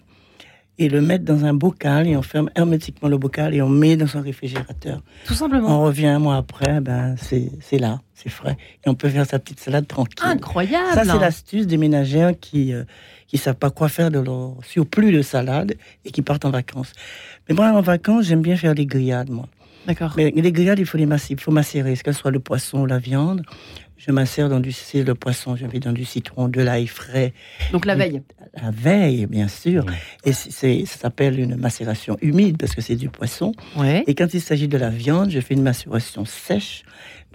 [0.79, 3.97] et le mettre dans un bocal et on ferme hermétiquement le bocal et on met
[3.97, 5.01] dans son réfrigérateur.
[5.25, 5.81] Tout simplement.
[5.81, 9.39] On revient un mois après, ben c'est là, c'est frais et on peut faire sa
[9.39, 10.19] petite salade tranquille.
[10.23, 10.93] Incroyable.
[10.93, 12.83] Ça c'est l'astuce des ménagères qui euh,
[13.27, 16.93] qui savent pas quoi faire de leur surplus de salade et qui partent en vacances.
[17.49, 19.47] Mais moi en vacances j'aime bien faire des grillades moi.
[19.87, 20.13] D'accord.
[20.17, 22.81] Mais les grillades il faut les masser, il faut macérer, ce qu'elle soit le poisson
[22.81, 23.43] ou la viande.
[23.97, 27.33] Je m'insère dans du le poisson, je mets dans du citron, de l'ail frais.
[27.71, 28.21] Donc la veille.
[28.61, 29.85] La veille, bien sûr.
[30.23, 33.53] Et c'est, ça s'appelle une macération humide parce que c'est du poisson.
[33.75, 34.03] Ouais.
[34.07, 36.83] Et quand il s'agit de la viande, je fais une macération sèche.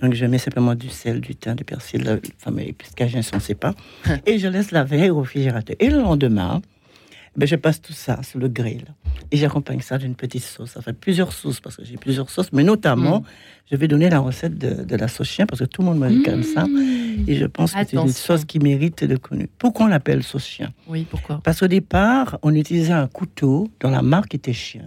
[0.01, 2.93] Donc je mets simplement du sel, du thym, du persil, le fameux épice
[3.33, 3.75] on ne sait pas.
[4.27, 5.77] et je laisse la veille au réfrigérateur.
[5.81, 6.63] Et le lendemain,
[7.37, 8.85] ben, je passe tout ça sur le grill.
[9.31, 10.77] Et j'accompagne ça d'une petite sauce.
[10.83, 13.25] Fait plusieurs sauces, parce que j'ai plusieurs sauces, mais notamment, mm.
[13.71, 16.09] je vais donner la recette de, la sauce chien, parce que tout le monde me
[16.11, 16.67] dit comme ça.
[16.67, 17.25] Mm.
[17.27, 19.49] Et je pense que c'est une sauce qui mérite d'être connue.
[19.59, 20.73] Pourquoi on l'appelle sauce chien?
[20.87, 21.41] Oui, pourquoi?
[21.43, 24.85] Parce qu'au départ, on utilisait un couteau dont la marque était chien.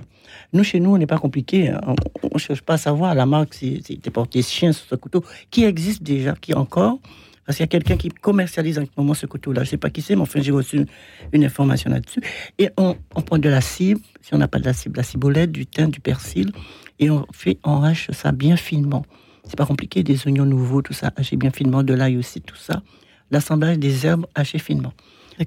[0.53, 1.69] Nous, chez nous, on n'est pas compliqué.
[1.69, 1.81] Hein.
[2.21, 5.23] On ne cherche pas à savoir la marque, si c'était porté chien sur ce couteau,
[5.49, 6.99] qui existe déjà, qui encore
[7.45, 9.61] parce qu'il y a quelqu'un qui commercialise en ce moment ce couteau-là.
[9.61, 10.85] Je ne sais pas qui c'est, mais enfin, j'ai reçu
[11.31, 12.21] une information là-dessus.
[12.57, 15.51] Et on, prend de la cible, si on n'a pas de la cible, la cibolette,
[15.51, 16.51] du thym, du persil,
[16.97, 19.05] et on fait, on hache ça bien finement.
[19.43, 22.55] C'est pas compliqué, des oignons nouveaux, tout ça, haché bien finement, de l'ail aussi, tout
[22.55, 22.81] ça.
[23.29, 24.93] L'assemblage des herbes hachées finement.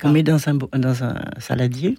[0.05, 1.99] On met dans un, dans un saladier,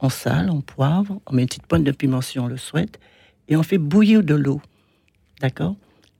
[0.00, 3.00] on sale, on poivre, on met une petite pointe de piment si on le souhaite,
[3.48, 4.60] et on fait bouillir de l'eau.
[5.40, 5.76] D'accord?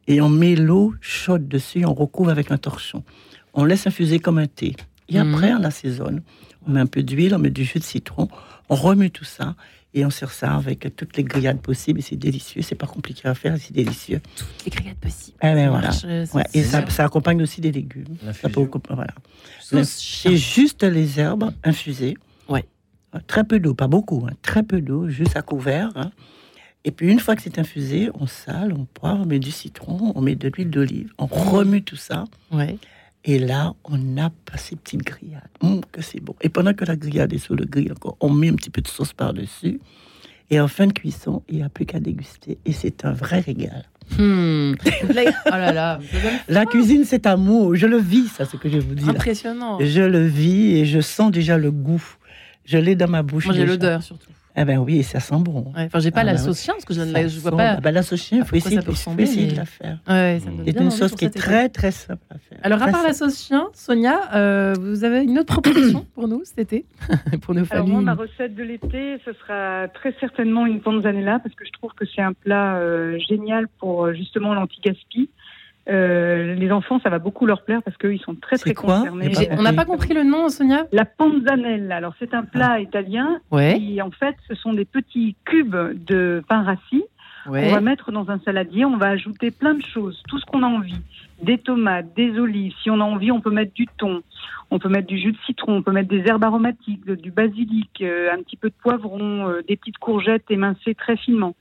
[0.09, 3.05] Et on met l'eau chaude dessus, on recouvre avec un torchon.
[3.53, 4.75] On laisse infuser comme un thé.
[5.09, 5.35] Et mhm.
[5.35, 6.23] après, on assaisonne.
[6.67, 8.29] On met un peu d'huile, on met du jus de citron,
[8.69, 9.55] on remue tout ça
[9.95, 12.01] et on sert ça avec toutes les grillades possibles.
[12.01, 14.21] Et c'est délicieux, c'est pas compliqué à faire, c'est délicieux.
[14.35, 15.37] Toutes les grillades possibles.
[15.43, 15.91] Eh ben, voilà.
[16.55, 18.17] Et ça, accompagne aussi des légumes.
[18.33, 19.15] Ça peut, voilà.
[19.61, 22.17] C'est juste les herbes infusées.
[22.49, 22.65] Ouais.
[23.27, 24.35] Très peu d'eau, pas beaucoup, hein.
[24.43, 25.91] très peu d'eau, juste à couvert.
[25.97, 26.11] Hein.
[26.85, 30.13] Et puis une fois que c'est infusé, on sale, on poivre, on met du citron,
[30.15, 32.25] on met de l'huile d'olive, on remue tout ça.
[32.51, 32.79] Ouais.
[33.25, 35.51] Et là, on a ces petites grillades.
[35.61, 36.35] Hum, que c'est bon.
[36.41, 38.81] Et pendant que la grillade est sur le grill encore, on met un petit peu
[38.81, 39.81] de sauce par-dessus.
[40.51, 42.59] Et en fin de cuisson, il n'y a plus qu'à déguster.
[42.65, 43.85] Et c'est un vrai régal.
[44.17, 44.73] Hmm.
[44.87, 46.01] oh là là,
[46.49, 47.75] la cuisine, c'est amour.
[47.75, 49.09] Je le vis, ça, ce que je vous dis.
[49.09, 49.79] Impressionnant.
[49.81, 52.03] Je le vis et je sens déjà le goût.
[52.65, 53.45] Je l'ai dans ma bouche.
[53.45, 54.31] Moi, j'ai l'odeur surtout.
[54.61, 55.73] Eh ben oui, ça sent bon.
[55.77, 57.71] enfin, j'ai pas ah la ben sauce chien parce que je ne vois pas.
[57.77, 59.99] Ah ben, la sauce chien, il faut essayer, de la faire.
[60.09, 62.59] Ouais, c'est une sauce qui est très très simple à faire.
[62.63, 66.43] Alors, à part la sauce chien, Sonia, euh, vous avez une autre proposition pour nous
[66.45, 66.87] cet été,
[67.43, 67.93] pour nos familles.
[67.93, 71.71] Alors moi, ma recette de l'été, ce sera très certainement une panzanella parce que je
[71.73, 75.31] trouve que c'est un plat euh, génial pour euh, justement l'anti-gaspi.
[75.89, 79.33] Euh, les enfants, ça va beaucoup leur plaire parce qu'ils sont très très concernés.
[79.53, 80.87] On n'a pas compris le nom, Sonia?
[80.93, 81.97] La panzanella.
[81.97, 82.81] Alors c'est un plat ah.
[82.81, 83.41] italien.
[83.51, 83.79] Ouais.
[83.79, 87.05] Qui, en fait, ce sont des petits cubes de pain rassis
[87.47, 90.63] On va mettre dans un saladier, on va ajouter plein de choses, tout ce qu'on
[90.63, 91.01] a envie.
[91.43, 92.75] Des tomates, des olives.
[92.83, 94.23] Si on a envie, on peut mettre du thon,
[94.71, 98.03] on peut mettre du jus de citron, on peut mettre des herbes aromatiques, du basilic,
[98.03, 101.55] euh, un petit peu de poivron, euh, des petites courgettes émincées très finement.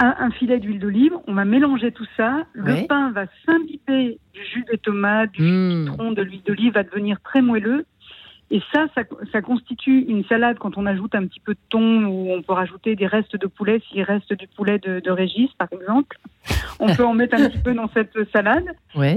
[0.00, 2.46] Un, filet d'huile d'olive, on va mélanger tout ça.
[2.52, 6.74] Le pain va s'imbiber du jus des tomates, du jus de citron, de l'huile d'olive,
[6.74, 7.84] va devenir très moelleux.
[8.50, 8.86] Et ça,
[9.32, 12.54] ça, constitue une salade quand on ajoute un petit peu de thon ou on peut
[12.54, 16.16] rajouter des restes de poulet s'il reste du poulet de, de, Régis, par exemple.
[16.80, 18.64] On peut en mettre un petit peu dans cette salade.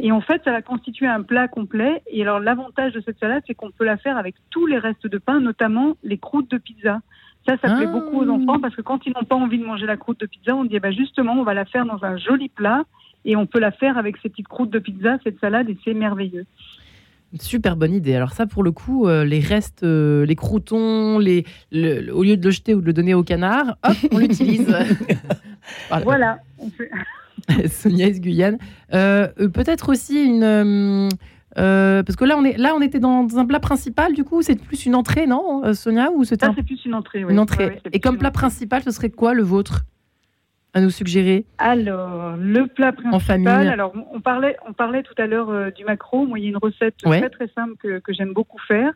[0.03, 2.01] Et en fait, ça va constituer un plat complet.
[2.11, 5.07] Et alors, l'avantage de cette salade, c'est qu'on peut la faire avec tous les restes
[5.07, 6.99] de pain, notamment les croûtes de pizza.
[7.47, 9.88] Ça, ça plaît beaucoup aux enfants parce que quand ils n'ont pas envie de manger
[9.88, 12.17] la croûte de pizza, on dit, eh ben justement, on va la faire dans un
[12.17, 12.84] joli plat
[13.25, 15.93] et on peut la faire avec ces petites croûtes de pizza, cette salade, et c'est
[15.93, 16.45] merveilleux.
[17.39, 18.13] Super bonne idée.
[18.13, 21.45] Alors ça, pour le coup, euh, les restes, euh, les croutons, les,
[22.12, 24.67] au lieu de le jeter ou de le donner au canard, hop, on l'utilise.
[26.04, 26.39] voilà.
[27.67, 28.58] Sonia Guyane.
[28.93, 31.10] Euh, Peut-être aussi une...
[31.55, 34.61] parce que là on, est, là, on était dans un plat principal, du coup, c'est
[34.61, 37.33] plus une entrée, non, Sonia ou Ça, c'est plus une entrée, oui.
[37.33, 37.81] Une entrée.
[37.91, 39.83] Et comme plat principal, ce serait quoi le vôtre
[40.73, 41.45] à nous suggérer?
[41.57, 43.67] Alors, le plat principal.
[43.67, 46.25] Alors, on parlait, on parlait tout à l'heure euh, du macro.
[46.25, 48.93] Moi, il y a une recette très très simple que, que j'aime beaucoup faire.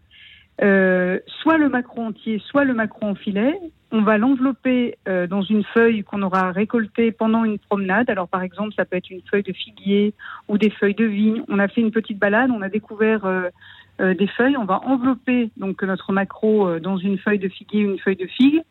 [0.61, 3.59] Euh, soit le macro entier, soit le macro en filet.
[3.91, 8.09] On va l'envelopper euh, dans une feuille qu'on aura récoltée pendant une promenade.
[8.09, 10.13] Alors, par exemple, ça peut être une feuille de figuier
[10.47, 11.43] ou des feuilles de vigne.
[11.49, 13.49] On a fait une petite balade, on a découvert euh,
[13.99, 14.57] euh des feuilles.
[14.57, 18.27] On va envelopper donc notre macro dans une feuille de figuier ou une feuille de
[18.27, 18.61] figue.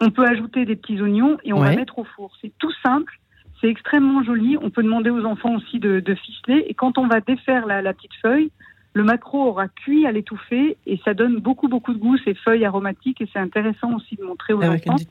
[0.00, 2.32] On peut ajouter des petits oignons et on va mettre au four.
[2.40, 3.20] C'est tout simple,
[3.60, 4.56] c'est extrêmement joli.
[4.60, 6.64] On peut demander aux enfants aussi de, de ficeler.
[6.68, 8.50] Et quand on va défaire la petite feuille,
[8.94, 12.64] le macro aura cuit à l'étouffer et ça donne beaucoup beaucoup de goût, ces feuilles
[12.64, 15.02] aromatiques et c'est intéressant aussi de montrer aux avec enfants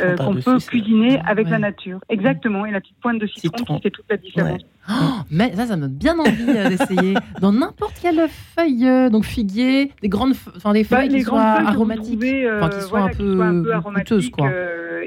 [0.00, 2.00] euh, qu'on peut cuisiner avec la nature.
[2.08, 4.62] Exactement, et la petite pointe de citron, qui fait toute la différence.
[4.88, 7.14] Oh, mais ça, ça me donne bien envie euh, d'essayer.
[7.40, 12.24] Dans n'importe quelle feuille, euh, donc figuier, des grandes, enfin des feuilles qui soient aromatiques,
[12.56, 14.34] enfin, qui soient un, peu, un peu aromatiques.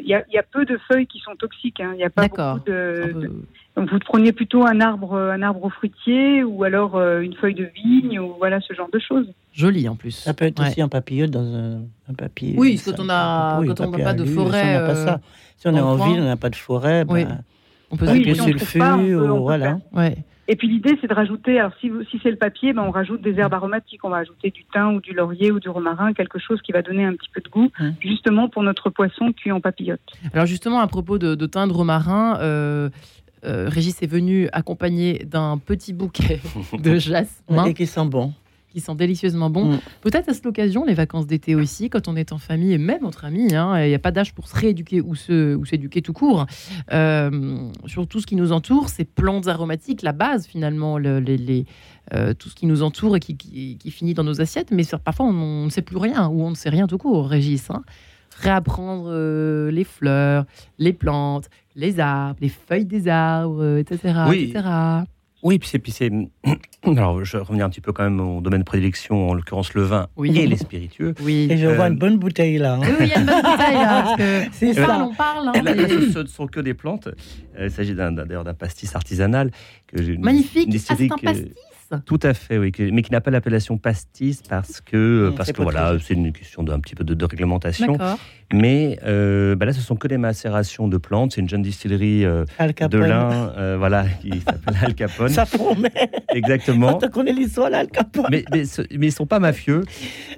[0.05, 1.79] Il y, a peu de feuilles qui sont toxiques.
[1.79, 1.91] Hein.
[1.93, 3.31] Il n'y a pas beaucoup de
[3.75, 7.69] donc vous preniez plutôt un arbre, un arbre fruitier ou alors euh, une feuille de
[7.73, 9.27] vigne ou voilà ce genre de choses.
[9.51, 10.11] Joli en plus.
[10.11, 12.53] Ça peut être aussi un papillon dans un, papier.
[12.57, 14.61] Oui, quand on a, quand on n'a pas de forêt.
[14.61, 15.21] Si on, pas ça.
[15.57, 17.03] si on est en ville, on n'a pas de forêt.
[17.09, 17.25] Oui.
[17.25, 17.37] Bah,
[17.89, 19.79] on peut oui, sur le feu, voilà.
[19.91, 20.17] Ouais.
[20.47, 23.21] Et puis l'idée, c'est de rajouter, alors si, si c'est le papier, ben, on rajoute
[23.21, 24.03] des herbes aromatiques.
[24.03, 26.81] On va ajouter du thym ou du laurier ou du romarin, quelque chose qui va
[26.81, 27.93] donner un petit peu de goût, hum.
[28.01, 30.01] justement pour notre poisson cuit en papillote.
[30.33, 32.89] Alors justement, à propos de, de thym, de romarin, euh,
[33.45, 36.39] euh, Régis est venu accompagné d'un petit bouquet
[36.79, 37.65] de jasmin.
[37.65, 38.33] Et qui sent bon.
[38.69, 39.73] Qui sent délicieusement bon.
[39.73, 39.79] Mm.
[40.01, 43.05] Peut-être à cette occasion, les vacances d'été aussi, quand on est en famille et même
[43.05, 46.45] entre amis, hein, il n'y a pas d'âge pour se rééduquer ou s'éduquer tout court.
[46.91, 51.65] Euh, sur tout ce qui nous entoure, ces plantes aromatiques, la base finalement, les,
[52.13, 55.65] euh, tout ce qui nous entoure et qui, finit dans nos assiettes, mais parfois on,
[55.65, 57.69] ne sait plus rien ou on ne sait rien tout court, Régis.
[57.69, 57.83] Hein.
[58.39, 60.45] Réapprendre les fleurs,
[60.77, 64.13] les plantes, les arbres, les feuilles des arbres, etc.
[64.27, 64.51] Oui.
[64.53, 65.05] etc.
[65.43, 66.09] Oui, puis c'est,
[66.85, 69.73] Alors, je vais revenir un petit peu quand même au domaine de prédilection, en l'occurrence
[69.73, 71.13] le vin et les spiritueux.
[71.21, 71.49] Oui.
[71.51, 72.75] Et je vois une bonne bouteille là.
[72.75, 72.81] Hein.
[72.81, 74.15] Oui, il y a une bonne bouteille là.
[74.53, 75.05] c'est ça.
[75.05, 75.49] on parle.
[75.49, 75.53] Hein,
[76.13, 77.09] ce ne sont que des plantes.
[77.59, 79.51] Euh, il s'agit d'ailleurs d'un pastis artisanal.
[79.87, 80.69] Que Magnifique.
[80.73, 81.51] Ah, c'est un pastis
[82.05, 85.61] tout à fait, oui, mais qui n'a pas l'appellation pastis parce que, mmh, parce que
[85.61, 87.97] voilà, c'est une question d'un petit peu de, réglementation.
[88.51, 91.33] Mais euh, bah là, ce sont que des macérations de plantes.
[91.33, 95.29] C'est une jeune distillerie euh, de lin, euh, voilà, qui s'appelle Al Capone.
[95.29, 95.91] Ça promet.
[96.33, 96.93] Exactement.
[96.99, 98.27] Quand on connaît l'histoire, Al Capone.
[98.29, 99.83] Mais, mais, mais, ils sont pas mafieux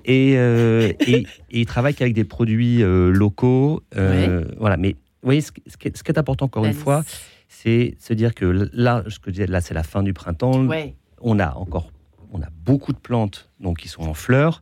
[0.06, 3.84] et, et, et, ils travaillent avec des produits locaux.
[3.92, 7.04] Voilà, mais vous voyez, ce, qui est, important encore une fois,
[7.48, 10.66] c'est se dire que là, ce que je disais, là, c'est la fin du printemps.
[10.66, 11.90] Ouais on a encore
[12.32, 14.62] on a beaucoup de plantes donc qui sont en fleurs.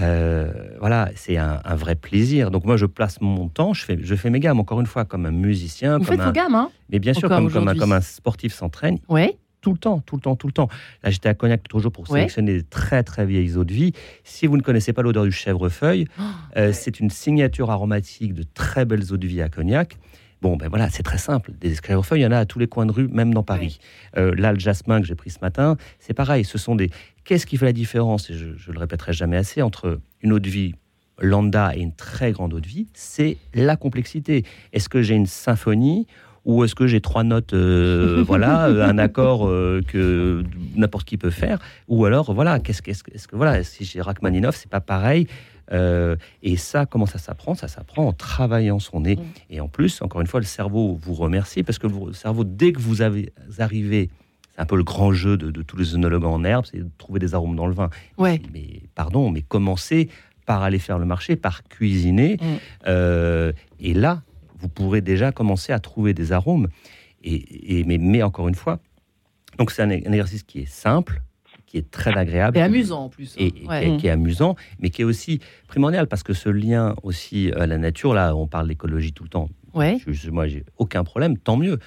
[0.00, 2.50] Euh, voilà, c'est un, vrai plaisir.
[2.50, 5.04] Donc moi, je place mon temps, je fais, je fais mes gammes, encore une fois,
[5.04, 5.98] comme un musicien.
[5.98, 6.70] Vous comme faites un, gammes, hein?
[6.90, 8.98] Mais bien sûr, comme, comme, un, comme, un, sportif s'entraîne.
[9.08, 9.38] Ouais.
[9.60, 10.68] Tout le temps, tout le temps, tout le temps.
[11.04, 13.92] Là, j'étais à Cognac toujours pour sélectionner des très, très vieilles eaux de vie.
[14.24, 16.22] Si vous ne connaissez pas l'odeur du chèvrefeuille, oh,
[16.56, 19.98] euh, c'est une signature aromatique de très belles eaux de vie à Cognac.
[20.42, 21.52] Bon, ben voilà, c'est très simple.
[21.60, 23.78] Des esclavophones, il y en a à tous les coins de rue, même dans Paris.
[24.16, 26.44] Euh, là, le jasmin que j'ai pris ce matin, c'est pareil.
[26.44, 26.90] Ce sont des.
[27.24, 30.48] Qu'est-ce qui fait la différence Et je, le répéterai jamais assez entre une eau de
[30.48, 30.74] vie
[31.20, 34.44] lambda et une très grande eau de vie, c'est la complexité.
[34.72, 36.08] Est-ce que j'ai une symphonie
[36.44, 40.42] ou est-ce que j'ai trois notes, euh, voilà, euh, un accord que
[40.74, 44.56] n'importe qui peut faire, ou alors voilà, qu'est-ce, qu'est-ce, est-ce que voilà, si j'ai Rachmaninoff,
[44.56, 45.28] c'est pas pareil
[45.70, 47.54] Euh, et ça, comment ça s'apprend?
[47.54, 49.16] Ça s'apprend en travaillant son nez.
[49.16, 49.22] Mm.
[49.50, 52.72] Et en plus, encore une fois, le cerveau vous remercie parce que le cerveau, dès
[52.72, 54.10] que vous avez, arrivé
[54.54, 57.18] c'est un peu le grand jeu de, tous les œnologues en herbe, c'est de trouver
[57.18, 57.88] des arômes dans le vin.
[58.18, 58.40] Ouais.
[58.52, 60.10] Mais pardon, mais commencez
[60.44, 62.34] par aller faire le marché, par cuisiner.
[62.34, 62.44] Mm.
[62.88, 64.22] Euh, et là,
[64.58, 66.68] vous pourrez déjà commencer à trouver des arômes.
[67.24, 68.80] Et, mais, mais, encore une fois,
[69.58, 71.22] donc c'est un, exercice qui est simple,
[71.72, 72.58] qui est très agréable.
[72.58, 73.34] Et amusant en plus.
[73.38, 73.96] Et, hein.
[73.96, 77.78] qui, est, amusant, mais qui est aussi primordial parce que ce lien aussi à la
[77.78, 79.48] nature, là, on parle d'écologie tout le temps.
[79.72, 79.96] Ouais.
[80.06, 81.78] Je, moi, j'ai aucun problème, tant mieux.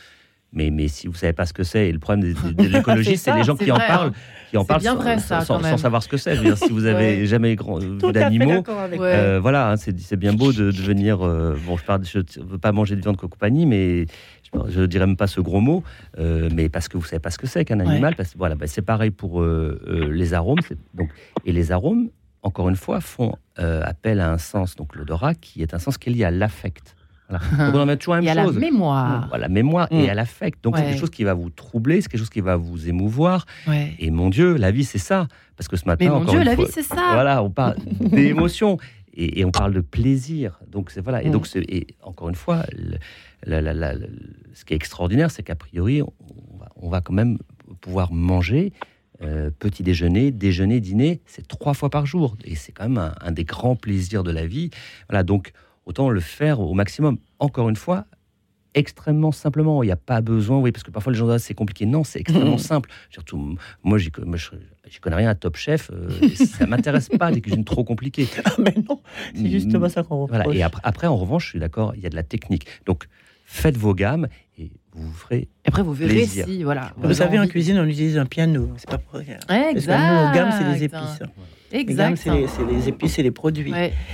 [0.53, 3.35] Mais, mais si vous savez pas ce que c'est, et le problème de, l'écologie, c'est
[3.35, 4.13] les gens qui en parlent,
[4.49, 6.35] qui en parlent sans, vrai, ça, sans, savoir ce que c'est.
[6.55, 11.21] si vous avez jamais grand, vu d'animaux, euh, voilà, hein, c'est bien beau de, devenir.
[11.21, 14.05] Euh, bon, je ne veux pas manger de viande de compagnie, mais
[14.67, 15.83] je ne dirais même pas ce gros mot,
[16.17, 18.15] euh, mais parce que vous savez pas ce que c'est qu'un animal.
[18.15, 20.59] Parce, voilà, bah, c'est pareil pour les arômes.
[20.93, 21.09] Donc,
[21.45, 22.09] et les arômes,
[22.41, 26.09] encore une fois, font appel à un sens, donc l'odorat, qui est un sens qui
[26.09, 26.95] est lié à l'affect.
[27.29, 27.71] Voilà.
[27.71, 28.57] Donc on en toujours la même et chose.
[28.57, 29.27] À la mémoire.
[29.29, 30.09] Voilà, mémoire et mm.
[30.09, 30.63] à l'affect.
[30.63, 33.45] Donc c'est quelque chose qui va vous troubler, c'est quelque chose qui va vous émouvoir.
[33.99, 35.27] Et mon Dieu, la vie c'est ça.
[35.57, 37.11] Parce que ce matin, Mais mon Dieu, la vie c'est ça.
[37.13, 38.77] Voilà, on parle d'émotion
[39.15, 40.59] et, on parle de plaisir.
[40.67, 41.23] Donc c'est voilà.
[41.23, 41.31] Et mm.
[41.31, 42.63] donc et encore une fois,
[43.45, 46.01] ce qui est extraordinaire, c'est qu'a priori,
[46.75, 47.37] on va, quand même
[47.81, 48.73] pouvoir manger.
[49.21, 52.35] Euh, petit déjeuner, déjeuner, dîner, c'est trois fois par jour.
[52.43, 54.71] Et c'est quand même un, un, des grands plaisirs de la vie.
[55.07, 55.53] Voilà, donc
[55.85, 57.17] autant le faire au maximum.
[57.39, 58.07] Encore une fois,
[58.75, 59.81] extrêmement simplement.
[59.81, 61.85] Il n'y a pas besoin, oui, parce que parfois les gens disent c'est compliqué.
[61.85, 62.89] Non, c'est extrêmement simple.
[63.09, 65.89] Surtout, moi, je connais rien à Top Chef.
[65.91, 68.27] Euh, ça m'intéresse pas des cuisines trop compliquées.
[68.47, 69.01] Ah, mais non,
[69.33, 70.45] c'est justement ça qu'on Voilà.
[70.53, 72.67] Et après, après, en revanche, je suis d'accord, il y a de la technique.
[72.85, 73.07] Donc,
[73.45, 74.27] faites vos gammes
[74.59, 75.47] et vous ferez.
[75.65, 76.91] Après, vous verrez si, voilà.
[76.97, 78.69] Vous, savez, en cuisine, on utilise un piano.
[78.77, 79.37] C'est pas pour rien.
[79.71, 79.97] Exact.
[79.97, 81.19] Parce que gammes, c'est des épices.
[81.71, 82.17] Exact.
[82.17, 83.73] C'est les, épices et les produits.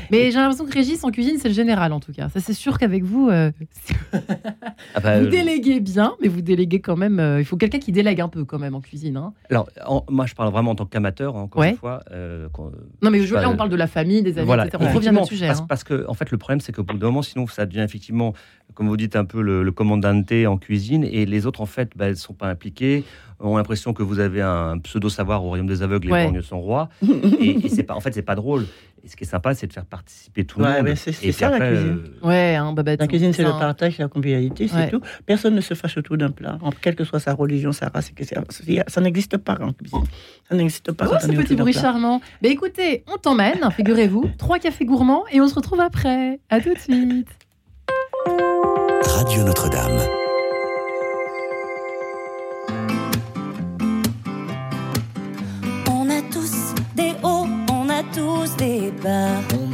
[0.09, 2.29] Mais j'ai l'impression que Régis, en cuisine, c'est le général, en tout cas.
[2.29, 3.51] Ça, c'est sûr qu'avec vous, euh,
[4.13, 7.19] ah bah, vous euh, déléguez bien, mais vous déléguez quand même.
[7.19, 9.17] Euh, il faut quelqu'un qui délègue un peu, quand même, en cuisine.
[9.17, 9.33] Hein.
[9.49, 9.69] Alors,
[10.09, 12.03] moi, je parle vraiment en tant qu'amateur, hein, encore une fois.
[13.01, 14.77] non, mais là, on parle de la famille, des amis, etc.
[14.79, 15.47] On revient le sujet.
[15.47, 15.65] Parce, hein.
[15.67, 18.33] parce, que, en fait, le problème, c'est qu'au bout d'un moment, sinon, ça devient effectivement,
[18.73, 21.91] comme vous dites, un peu le, le commandante en cuisine, et les autres, en fait,
[21.95, 23.03] bah, elles ne sont pas impliquées
[23.41, 26.41] ont l'impression que vous avez un pseudo-savoir au royaume des aveugles, les ouais.
[26.41, 26.89] sont rois.
[27.39, 28.65] et, c'est pas, en fait, c'est pas drôle.
[29.03, 30.95] Et ce qui est sympa, c'est de faire participer tout le monde.
[30.95, 32.03] C'est ça la cuisine.
[32.23, 35.01] Euh, ouais, hein, la cuisine, c'est le partage, la convivialité, c'est tout.
[35.25, 38.11] Personne ne se fâche autour d'un plat, quelle que soit sa religion, sa race.
[38.87, 40.03] Ça n'existe pas en cuisine.
[40.47, 41.07] Ça n'existe pas.
[41.11, 42.21] Oh, ce petit bruit charmant?
[42.41, 46.39] Mais écoutez, on t'emmène, figurez-vous, trois cafés gourmands et on se retrouve après.
[46.49, 47.29] À tout de suite.
[49.03, 50.20] Radio Notre-Dame.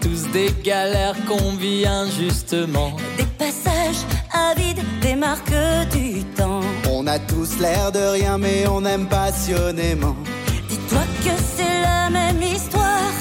[0.00, 2.96] Tous des galères qu'on vit injustement.
[3.16, 5.52] Des passages avides, des marques
[5.92, 6.60] du temps.
[6.90, 10.16] On a tous l'air de rien, mais on aime passionnément.
[10.68, 13.12] Dis-toi que c'est la même histoire,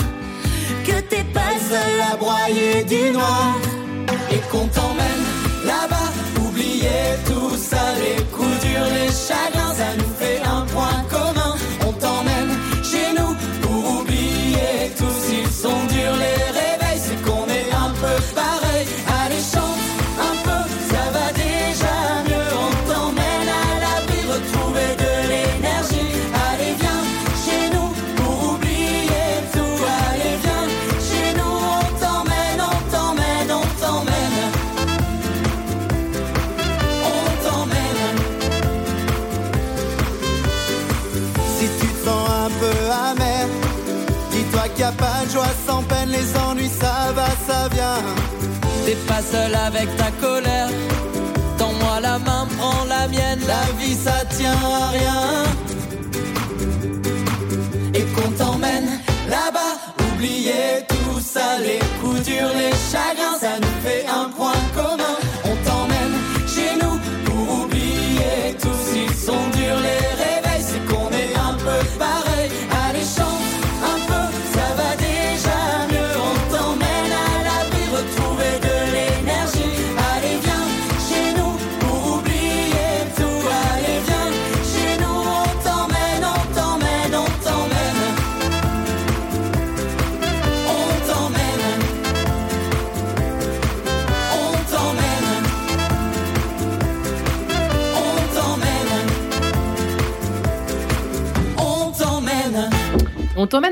[0.86, 3.56] que t'es pas seul à broyer du noir.
[4.32, 5.26] Et qu'on t'emmène
[5.66, 6.10] là-bas,
[6.46, 9.09] oublier tout ça, les coups durs, les
[49.10, 50.70] pas seul avec ta colère.
[51.58, 53.42] Tends-moi la main, prends la mienne.
[53.48, 55.22] La vie, ça tient à rien.
[57.96, 58.90] Et qu'on t'emmène
[59.28, 59.76] là-bas,
[60.08, 60.89] oubliez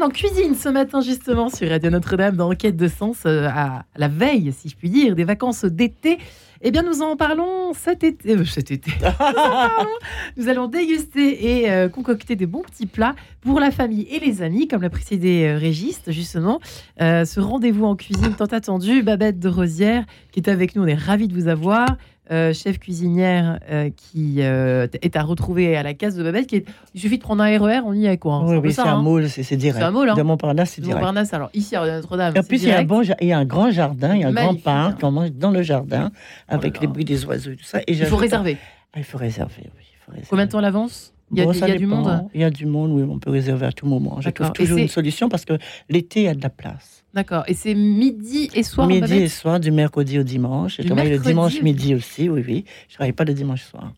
[0.07, 4.07] en cuisine ce matin justement sur Radio Notre-Dame dans Enquête de Sens euh, à la
[4.07, 6.17] veille, si je puis dire, des vacances d'été.
[6.61, 8.37] Eh bien, nous en parlons cet été.
[8.37, 8.89] euh, cet été.
[9.01, 9.89] Nous parlons.
[10.37, 14.41] Nous allons déguster et euh, concocter des bons petits plats pour la famille et les
[14.41, 16.61] amis, comme l'a précédé Régis, justement.
[16.99, 20.83] Ce rendez-vous en cuisine tant attendu, Babette de Rosière, qui est avec nous.
[20.83, 21.85] On est ravis de vous avoir.
[22.29, 26.47] Euh, chef cuisinière euh, qui euh, est à retrouver à la case de Babette.
[26.47, 26.65] Qui est...
[26.93, 28.33] Il suffit de prendre un RER, on y est quoi.
[28.35, 28.57] hein.
[28.59, 29.01] Oui, c'est un hein.
[29.01, 29.79] moule, c'est direct.
[29.79, 30.15] C'est un moule, hein.
[30.15, 30.99] De Montparnasse, c'est direct.
[30.99, 32.33] Montparnasse, alors ici à Notre-Dame.
[32.37, 34.23] En plus, il y, a un bon, il y a un grand jardin, il y
[34.25, 35.07] a un grand parc, hein.
[35.07, 36.11] on mange dans le jardin
[36.49, 37.79] avec là les bruits des oiseaux et tout ça.
[37.87, 38.57] Et Il faut réserver.
[38.93, 39.83] Ah, il faut réserver, oui.
[39.93, 40.27] il faut réserver.
[40.29, 41.13] Combien de temps à l'avance?
[41.31, 41.97] Il y a, Bon, du- ça il y a du dépend.
[41.97, 42.27] monde?
[42.33, 44.19] Il y a du monde, oui, on peut réserver à tout moment.
[44.21, 45.57] Je trouve toujours Et une solution parce que
[45.89, 46.96] l'été, il y a de la place.
[47.17, 47.43] D'accord.
[47.47, 50.75] Et c'est midi et soir midi et soir, du mercredi au dimanche.
[50.77, 52.65] Je Du travaille le dimanche midi aussi, oui, oui.
[52.89, 53.91] Je travaille pas le dimanche soir.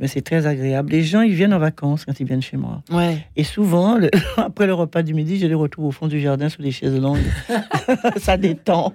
[0.00, 0.90] Mais c'est très agréable.
[0.90, 2.82] Les gens, ils viennent en vacances quand ils viennent chez moi.
[2.90, 3.24] Ouais.
[3.36, 6.48] Et souvent, le- après le repas du midi, je les retrouve au fond du jardin
[6.48, 7.22] sous des chaises longues.
[8.16, 8.92] ça détend.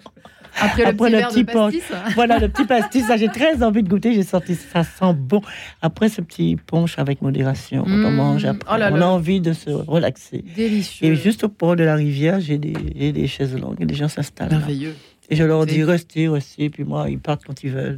[0.61, 1.73] Après le Après petit le petit punch.
[1.73, 2.13] pastis.
[2.15, 4.13] Voilà, le petit pastis, ça j'ai très envie de goûter.
[4.13, 5.41] J'ai senti ça sent bon.
[5.81, 8.15] Après ce petit punch avec modération, quand on Mmh.
[8.15, 9.05] mange, après, Oh là on là.
[9.05, 10.43] a envie de se relaxer.
[10.55, 11.07] Délicieux.
[11.07, 14.49] Et juste au port de la rivière, j'ai des, chaises longues et les gens s'installent.
[14.49, 14.95] Merveilleux.
[15.29, 17.97] Et je leur dis restez, restez, puis moi, ils partent quand ils veulent.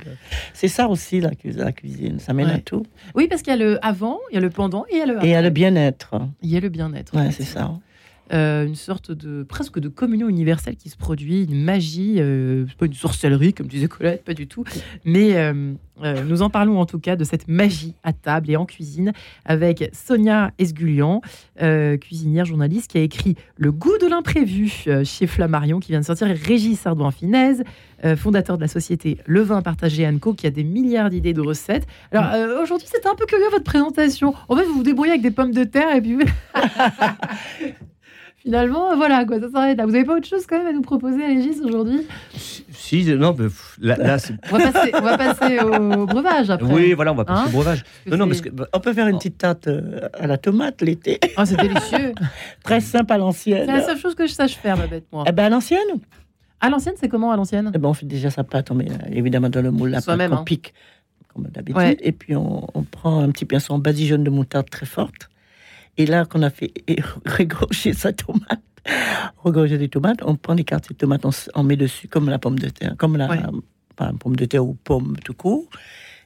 [0.53, 2.86] C'est ça aussi la, cu- la cuisine, ça mène à tout.
[3.16, 5.01] Oui, parce qu'il y a le avant, il y a le pendant et il y
[5.01, 5.41] a le Et il y a après.
[5.41, 6.16] le bien-être.
[6.43, 7.16] Il y a le bien-être.
[7.18, 7.72] Ouais, c'est ça.
[8.34, 12.88] Euh, une sorte de presque de communion universelle qui se produit, une magie, euh, pas
[12.88, 14.63] une sorcellerie comme disait Colette, pas du tout,
[15.03, 18.55] mais euh, euh, nous en parlons en tout cas de cette magie à table et
[18.55, 19.13] en cuisine
[19.45, 21.21] avec Sonia Esgulian,
[22.01, 24.71] cuisinière journaliste qui a écrit Le goût de l'imprévu
[25.03, 27.63] chez Flammarion qui vient de sortir, et Régis Sardouin-Finez,
[28.17, 31.86] fondateur de la société Le Vin Partagé Co qui a des milliards d'idées de recettes.
[32.11, 34.34] Alors aujourd'hui c'était un peu curieux votre présentation.
[34.49, 36.17] En fait vous vous débrouillez avec des pommes de terre et puis
[38.46, 39.86] Finalement, voilà, quoi, ça s'arrête là.
[39.88, 42.06] Vous n'avez pas autre chose quand même à nous proposer, Régis, aujourd'hui?
[42.72, 43.48] Si, non, mais
[43.82, 44.36] là, là, c'est.
[44.52, 46.72] on, va passer- on va passer au breuvage après.
[46.72, 47.48] Oui, voilà, on va passer Hein?
[47.48, 47.84] au breuvage.
[48.06, 48.50] Non, non, parce c'est- que.
[48.50, 51.20] bah, On peut faire une petite tarte euh, à la tomate l'été.
[51.36, 52.14] Ah, c'est délicieux.
[52.64, 53.66] Très simple à C'est l'ancienne.
[53.68, 55.24] la seule chose que je sache faire, ma bête, moi.
[55.28, 55.80] Eh ben, à l'ancienne
[56.62, 57.72] À l'ancienne, c'est comment à l'ancienne?
[57.74, 60.02] Eh ben, On fait déjà sa pâte, on met euh, évidemment dans le moule la
[60.02, 60.43] pâte qu'on hein.
[60.46, 60.76] pique,
[61.34, 61.78] comme d'habitude.
[61.78, 61.98] Ouais.
[62.00, 65.30] Et puis, on, on prend un petit pinceau en badigeonne de moutarde très forte.
[65.98, 66.74] Et là, qu'on a fait
[67.26, 68.62] régorger sa tomate,
[69.38, 71.26] regorger des tomates, on prend des quartiers de tomates,
[71.56, 73.52] on, met dessus comme la pomme de terre, comme la
[73.96, 75.70] pas pomme de terre ou pomme tout court.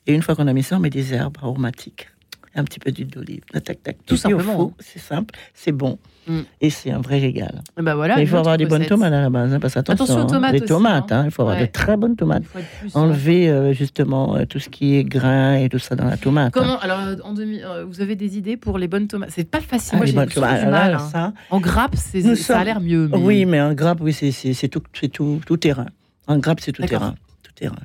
[0.07, 2.09] Et une fois qu'on a mis ça, on met des herbes aromatiques,
[2.55, 3.97] un petit peu d'huile d'olive, tac, tac.
[4.05, 5.99] Tout simplement, four, C'est simple, c'est bon.
[6.27, 6.39] Mm.
[6.61, 7.61] Et c'est un vrai régal.
[7.79, 8.15] Et ben voilà.
[8.15, 10.27] Mais il faut avoir des bonnes tomates à la base, hein, parce attention, Attention aux
[10.27, 11.21] hein, tomates les aussi, tomates, hein.
[11.21, 11.67] hein, il faut avoir Ouais.
[11.67, 12.43] de très bonnes tomates.
[12.43, 12.89] Plus, hein.
[12.93, 16.47] Enlever euh, justement euh, tout ce qui est grain et tout ça dans la tomate.
[16.47, 16.51] hein.
[16.53, 19.29] Comment Alors, euh, en demi, euh, vous avez des idées pour les bonnes tomates?
[19.31, 19.91] C'est pas facile.
[19.93, 20.93] Ah, Moi, les j'ai bonnes tomates, du mal.
[20.95, 21.09] hein.
[21.11, 23.07] ça, En grappe, ça a l'air mieux.
[23.07, 24.81] mais- Oui, mais un grappe, oui, c'est tout,
[25.11, 25.87] tout, tout terrain.
[26.27, 27.15] Un grappe, c'est tout terrain.
[27.41, 27.75] Tout terrain.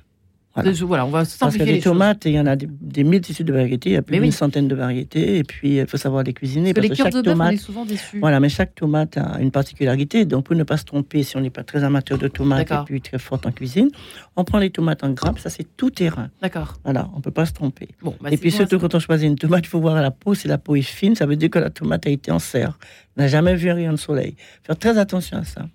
[0.55, 0.71] Voilà.
[0.73, 3.47] Voilà, on va Parce que simplifier les tomates, il y en a des, des multitudes
[3.47, 4.33] de variétés, il y a plus d'une oui.
[4.33, 6.73] centaine de variétés, et puis il faut savoir les cuisiner.
[6.73, 8.21] Parce que les parce cœurs chaque de bœuf, on tomate, est souvent déçus.
[8.21, 10.25] Voilà, mais chaque tomate a une particularité.
[10.25, 12.77] Donc, pour ne pas se tromper, si on n'est pas très amateur de tomates et
[12.87, 13.91] puis très forte en cuisine,
[14.37, 16.31] on prend les tomates en grappes, ça c'est tout terrain.
[16.41, 16.75] D'accord.
[16.85, 17.89] Voilà, on ne peut pas se tromper.
[18.01, 20.13] Bon, bah, et puis bon surtout, quand on choisit une tomate, il faut voir la
[20.13, 20.35] peau.
[20.35, 22.79] Si la peau est fine, ça veut dire que la tomate a été en serre.
[23.17, 24.37] On n'a jamais vu un rayon de soleil.
[24.63, 25.67] Faire très attention à ça.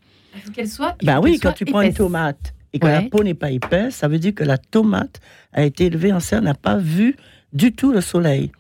[0.54, 0.96] Qu'elle soit.
[1.04, 3.52] Ben qu'elle oui, soit quand tu prends une tomate et que la peau n'est pas
[3.52, 5.20] épaisse, ça veut dire que la tomate
[5.54, 7.16] a été élevée en serre, n'a pas vu
[7.54, 8.52] du tout le soleil.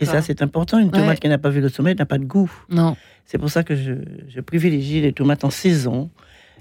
[0.00, 0.78] Et ça, c'est important.
[0.78, 1.16] Une tomate Ouais.
[1.18, 2.50] qui n'a pas vu le soleil n'a pas de goût.
[2.70, 2.96] Non.
[3.24, 3.92] C'est pour ça que je,
[4.28, 6.10] je privilégie les tomates en saison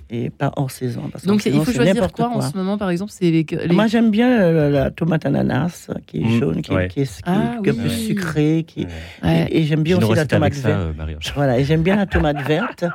[0.10, 1.10] et pas hors saison.
[1.12, 3.32] Parce Donc, il saison, faut c'est choisir n'importe quoi, en ce moment, par exemple C'est
[3.32, 3.44] les.
[3.50, 6.88] les- Moi, j'aime bien euh, la tomate ananas, qui est Mm, jaune, qui, ouais.
[6.90, 8.64] qui est, qui est Ah, un peu sucrée.
[8.68, 8.86] Qui,
[9.24, 9.48] Ouais.
[9.50, 10.82] Et, et j'aime bien aussi la tomate ça, verte.
[11.00, 11.16] euh.
[11.36, 12.86] Voilà, et j'aime bien la tomate verte.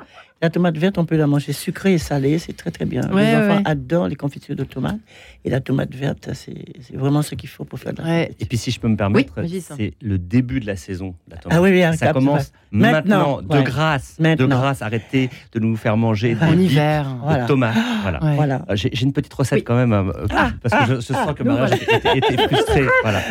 [0.40, 3.02] La tomate verte, on peut la manger sucrée et salée, c'est très très bien.
[3.12, 3.62] Ouais, les enfants ouais.
[3.64, 5.00] adorent les confitures de tomates.
[5.44, 8.32] Et la tomate verte, c'est c'est vraiment ce qu'il faut pour faire de la Ouais.
[8.38, 11.16] Et puis si je peux me permettre, Oui, c'est le début de la saison.
[11.26, 11.58] de La tomate.
[11.58, 13.64] Ah oui, oui, ça cap, commence Maintenant, maintenant, de ouais.
[13.64, 14.80] grâce, de grâce.
[14.82, 17.04] Arrêtez de nous faire manger des En hiver.
[17.14, 17.46] de Voilà.
[17.46, 17.76] tomates.
[18.02, 18.22] Voilà.
[18.24, 18.36] Ouais.
[18.36, 18.64] Voilà.
[18.70, 19.64] Euh, J'ai une petite recette Oui.
[19.64, 22.84] quand même, euh, Ah, parce que je, je sens que nous Maria était, était frustrée.
[23.02, 23.22] Voilà.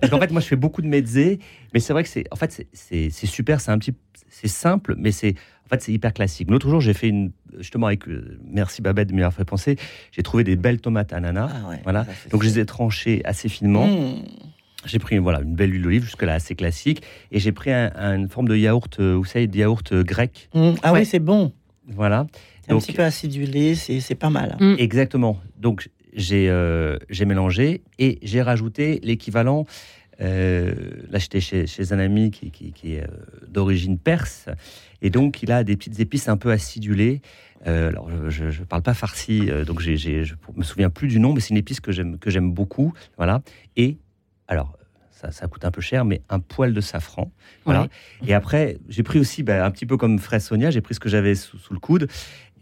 [0.00, 1.38] Parce qu'en fait, moi, je fais beaucoup de mezzés,
[1.74, 3.94] mais c'est vrai que c'est, en fait, c'est- c'est c'est super, c'est un petit,
[4.28, 5.34] c'est simple, mais c'est,
[5.66, 6.50] en fait, c'est hyper classique.
[6.50, 9.76] L'autre jour, j'ai fait une, justement avec, euh, merci Babette de m'y avoir fait penser,
[10.12, 11.50] j'ai trouvé des belles tomates ananas.
[11.52, 12.06] Ah ouais, Voilà.
[12.30, 13.86] Donc, je les ai tranchées assez finement.
[13.86, 14.22] Mmh.
[14.84, 17.02] J'ai pris voilà, une belle huile d'olive, jusque-là assez classique,
[17.32, 20.04] et j'ai pris un- un- une forme de yaourt, euh, vous savez, de yaourt euh,
[20.04, 20.48] grec.
[20.54, 20.70] Mmh.
[20.84, 21.00] Ah Ouais.
[21.00, 21.52] oui, c'est bon.
[21.88, 22.26] Voilà.
[22.62, 24.56] C'est un Donc, petit peu acidulé, c'est c'est pas mal.
[24.60, 24.74] Mm.
[24.78, 25.40] Exactement.
[25.58, 29.66] Donc j'ai euh, j'ai mélangé et j'ai rajouté l'équivalent.
[30.20, 30.74] Euh,
[31.10, 33.06] là, j'étais chez, chez un ami qui, qui- qui est euh,
[33.48, 34.46] d'origine perse
[35.02, 37.20] et donc il a des petites épices un peu acidulées.
[37.66, 41.40] Euh, alors je ne parle pas farci, donc je me souviens plus du nom, mais
[41.40, 42.92] c'est une épice que j'aime beaucoup.
[43.18, 43.42] Voilà.
[43.76, 43.98] Et
[44.48, 44.78] alors
[45.10, 47.32] ça, ça coûte un peu cher, mais un poil de safran.
[47.64, 47.82] Voilà.
[47.82, 47.88] Ouais.
[48.28, 51.00] Et après, j'ai pris aussi, bah, un petit peu comme Fraise Sonia, j'ai pris ce
[51.00, 52.06] que j'avais sous, sous le coude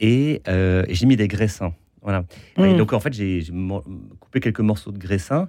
[0.01, 1.75] et, euh, et j'ai mis des graissins.
[2.03, 2.25] Voilà.
[2.59, 2.77] Et Mm.
[2.77, 3.43] donc, en fait, j'ai
[4.21, 5.49] coupé quelques morceaux de graissin.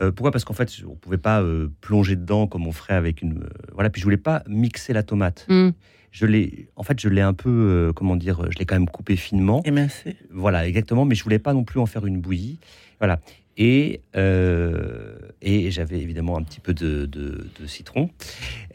[0.00, 0.30] Euh, pourquoi?
[0.30, 3.42] Parce qu'en fait, on ne pouvait pas euh, plonger dedans comme on ferait avec une.
[3.44, 3.90] euh, voilà.
[3.90, 5.46] Puis, je voulais pas mixer la tomate.
[5.48, 5.70] Mm.
[6.12, 8.88] Je l'ai, en fait, je l'ai un peu, euh, comment dire, je l'ai quand même
[8.88, 9.62] coupé finement.
[9.64, 10.16] Émincé.
[10.30, 11.04] Voilà, exactement.
[11.04, 12.58] Mais je voulais pas non plus en faire une bouillie.
[13.00, 13.20] Voilà.
[13.58, 18.10] Et, euh, et j'avais évidemment un petit peu de, de- de citron,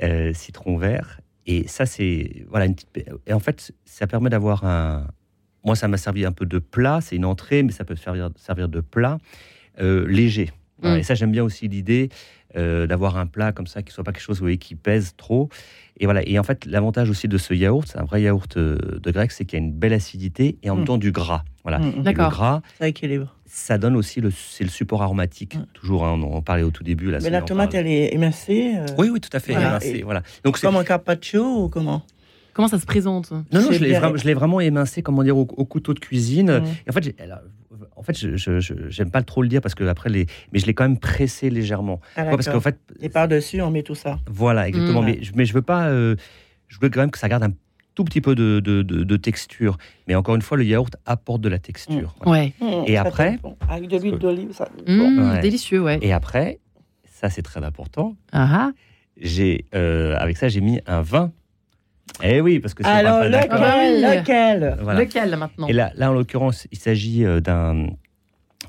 [0.02, 1.20] euh, citron vert.
[1.48, 2.46] Et ça, c'est.
[2.50, 5.08] Voilà, une petite- Et en fait, ça permet d'avoir un.
[5.64, 7.00] Moi, ça m'a servi un peu de plat.
[7.02, 9.18] C'est une entrée, mais ça peut servir, servir de plat
[9.80, 10.50] euh, léger.
[10.82, 10.98] Voilà.
[10.98, 11.00] Mm.
[11.00, 12.10] Et ça, j'aime bien aussi l'idée
[12.58, 15.14] euh, d'avoir un plat comme ça qui soit pas quelque chose vous voyez, qui pèse
[15.16, 15.50] trop.
[16.00, 16.22] Et voilà.
[16.28, 19.32] Et en fait, l'avantage aussi de ce yaourt, c'est un vrai yaourt euh, de grec,
[19.32, 20.88] c'est qu'il y a une belle acidité et en même Mm.
[20.88, 21.44] temps du gras.
[21.64, 21.80] Voilà.
[21.80, 21.84] Mm.
[21.88, 22.30] Et le D'accord.
[22.32, 23.36] gras, Ça équilibre.
[23.46, 25.56] ça donne aussi le, c'est le support aromatique.
[25.56, 25.66] Mm.
[25.74, 27.12] Toujours, hein, on en parlait au tout début.
[27.12, 28.74] Là, Mais la tomate, elle est émincée.
[28.76, 29.54] euh, Oui, oui, tout à fait.
[29.54, 29.70] Voilà.
[29.70, 30.24] émincée, Et- voilà.
[30.44, 32.02] Donc c'est Comme un carpaccio ou comment?
[32.54, 35.38] Comment ça se présente non, non, je l'ai, vraiment, je l'ai vraiment émincé, comment dire,
[35.38, 36.60] au, au couteau de cuisine.
[36.60, 36.66] Mm.
[36.86, 37.16] Et en fait,
[37.96, 40.60] en fait, je, je- je- j'aime pas trop le dire parce que après les, mais
[40.60, 42.00] je l'ai quand même pressé légèrement.
[42.16, 44.20] Ah, parce qu'en fait, Et par-dessus, on met tout ça.
[44.30, 45.02] voilà, exactement.
[45.02, 45.06] Mm.
[45.06, 46.16] Mais, je- mais je veux pas, euh,
[46.68, 47.54] je veux quand même que ça garde un
[47.94, 49.78] tout petit peu de, de- de- de texture.
[50.08, 52.16] Mais encore une fois, le yaourt apporte de la texture.
[52.22, 52.44] Voilà.
[52.44, 52.54] Ouais.
[52.62, 53.58] Mmh, Et après bon.
[53.70, 54.70] Avec de l'huile d'olive, ça.
[54.88, 55.30] Mm, bon.
[55.32, 55.42] Ouais.
[55.42, 56.00] Délicieux, ouais.
[56.02, 56.60] Et après,
[57.12, 58.16] ça c'est très important.
[58.32, 58.72] Ah ah.
[59.18, 61.32] J'ai, euh, avec ça, j'ai mis un vin.
[62.24, 64.20] Eh oui, parce que on Alors, pas lequel, d'accord.
[64.22, 65.00] lequel Voilà.
[65.02, 67.88] Lequel maintenant Et là, là, en l'occurrence, il s'agit euh, d'un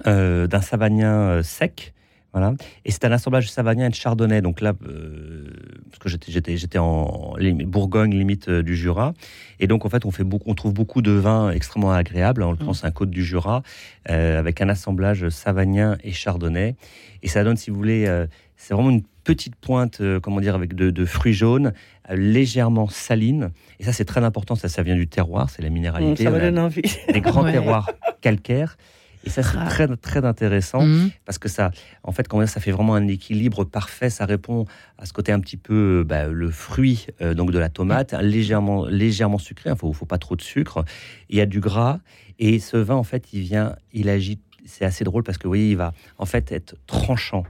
[0.07, 1.93] euh, d'un savagnin euh, sec.
[2.33, 2.55] Voilà.
[2.87, 4.41] Et c'est un assemblage de savagnin et de chardonnay.
[4.41, 5.45] Donc là, euh,
[5.91, 7.35] parce que j'étais- j'étais j'étais en
[7.67, 9.13] Bourgogne, limite euh, du Jura.
[9.61, 12.43] Et donc, en fait, on, fait beaucoup, on trouve beaucoup de vins extrêmement agréables.
[12.43, 13.63] En l'occurrence, un côte du Jura,
[14.09, 16.75] euh, avec un assemblage savagnin et chardonnay.
[17.23, 18.27] Et ça donne, si vous voulez, euh,
[18.57, 21.73] c'est vraiment une petite pointe, euh, comment dire, avec de, de fruits jaunes,
[22.11, 23.51] euh, légèrement saline.
[23.81, 24.55] Et ça, c'est très important.
[24.55, 26.25] Ça, ça vient du terroir, c'est la Mmh, minéralité.
[26.25, 26.83] Ça me donne envie.
[27.13, 27.53] des grands Ouais.
[27.53, 28.77] terroirs calcaires.
[29.25, 29.67] Et ça, c'est Ah.
[29.67, 31.11] très, très intéressant Mm.
[31.25, 31.71] parce que ça,
[32.03, 34.11] en fait, comment dire, ça fait vraiment un équilibre parfait.
[34.11, 34.65] Ça répond
[34.99, 38.15] à ce côté un petit peu, euh, bah, le fruit euh, donc de la tomate,
[38.21, 39.71] légèrement, légèrement sucré.
[39.71, 40.85] Il faut, faut pas trop de sucre.
[41.31, 42.01] Il y a du gras
[42.41, 44.41] et ce vin, en fait, il vient, il agit.
[44.65, 47.45] C'est assez drôle parce que, vous voyez, il va en fait être tranchant.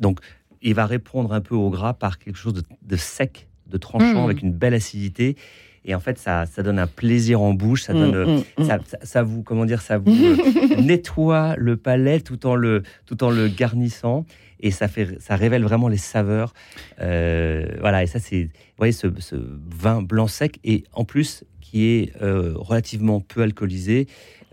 [0.00, 0.18] Donc,
[0.64, 4.22] il va répondre un peu au gras par quelque chose de, de sec, de tranchant,
[4.22, 4.24] Mm.
[4.24, 5.36] avec une belle acidité.
[5.86, 7.82] Et en fait, ça, ça donne un plaisir en bouche.
[7.82, 10.36] Ça donne, euh, Mmh, ça, ça- ça vous, comment dire, ça vous euh,
[10.80, 14.24] nettoie le palais tout en le, tout en le garnissant.
[14.60, 16.54] Et ça, fait, ça révèle vraiment les saveurs.
[17.00, 21.44] Euh, voilà, et ça, c'est, vous voyez, ce, ce vin blanc sec, et en plus,
[21.60, 24.06] qui est euh, relativement peu alcoolisé.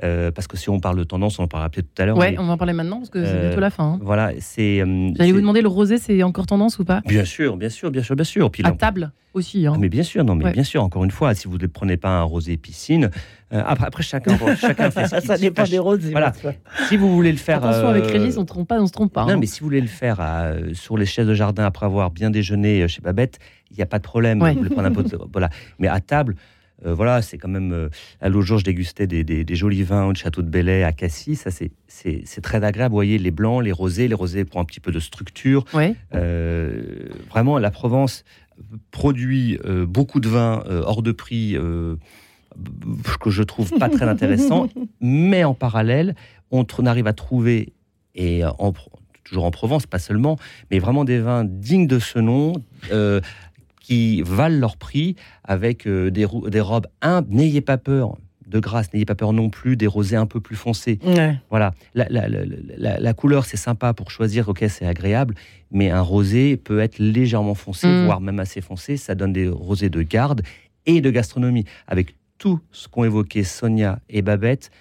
[0.03, 2.17] Euh, parce que si on parle de tendance, on en parlera peut-être tout à l'heure.
[2.17, 3.83] Mais, on va en parler maintenant parce que c'est Euh, bientôt la fin.
[3.93, 3.99] hein.
[4.01, 4.81] Voilà, c'est.
[4.81, 7.01] euh, J'allais vous demander, le rosé, c'est encore tendance ou pas?
[7.07, 8.49] Bien sûr, bien sûr, bien sûr, bien sûr.
[8.51, 9.65] Puis À là, table aussi.
[9.67, 9.73] hein.
[9.75, 10.51] ah, mais bien sûr, non, mais Ouais.
[10.53, 13.09] bien sûr, encore une fois, si vous ne prenez pas un rosé piscine,
[13.53, 15.99] euh, après, après chacun, chacun fait ce Ça dépend des roses.
[16.11, 16.33] Voilà.
[16.89, 17.63] Si vous voulez le faire.
[17.63, 19.25] Attention, avec euh, Régis, on ne trompe pas, on se trompe pas.
[19.25, 19.37] Non, hein.
[19.37, 22.29] mais si vous voulez le faire euh, sur les chaises de jardin après avoir bien
[22.31, 23.39] déjeuné chez Babette,
[23.69, 24.41] il n'y a pas de problème.
[24.41, 24.51] Ouais.
[24.53, 25.49] Vous voulez prendre un peu de- voilà.
[25.79, 26.35] Mais à table,
[26.85, 27.71] euh, voilà, c'est quand même.
[27.73, 27.89] euh,
[28.21, 30.91] là, L'autre jour, je dégustais des, des- des jolis vins au château de Bellay à
[30.91, 31.35] Cassis.
[31.35, 32.91] Ça, c'est- c'est c'est très agréable.
[32.91, 34.07] Vous voyez, les blancs, les rosés.
[34.07, 35.65] Les rosés pour un petit peu de structure.
[35.73, 35.95] Ouais.
[36.15, 38.23] Euh, vraiment, la Provence
[38.91, 39.57] produit
[39.87, 41.57] beaucoup de vins hors de prix
[43.19, 44.67] que je trouve pas très intéressant,
[45.01, 46.15] mais en parallèle,
[46.51, 47.73] on, arrive à trouver,
[48.13, 48.73] et en,
[49.23, 50.37] toujours en Provence, pas seulement,
[50.69, 52.53] mais vraiment des vins dignes de ce nom,
[52.91, 53.21] euh,
[53.91, 56.87] qui valent leur prix avec euh, des, des robes.
[57.01, 58.17] Un, n'ayez pas peur
[58.47, 60.97] de grâce, n'ayez pas peur non plus des rosés un peu plus foncés.
[61.49, 65.35] Voilà, la, la, la, la couleur c'est sympa pour choisir, ok c'est agréable,
[65.71, 68.05] mais un rosé peut être légèrement foncé, mm.
[68.05, 70.41] voire même assez foncé, ça donne des rosés de garde
[70.85, 71.65] et de gastronomie.
[71.85, 74.71] Avec tout ce qu'ont évoqué Sonia et Babette,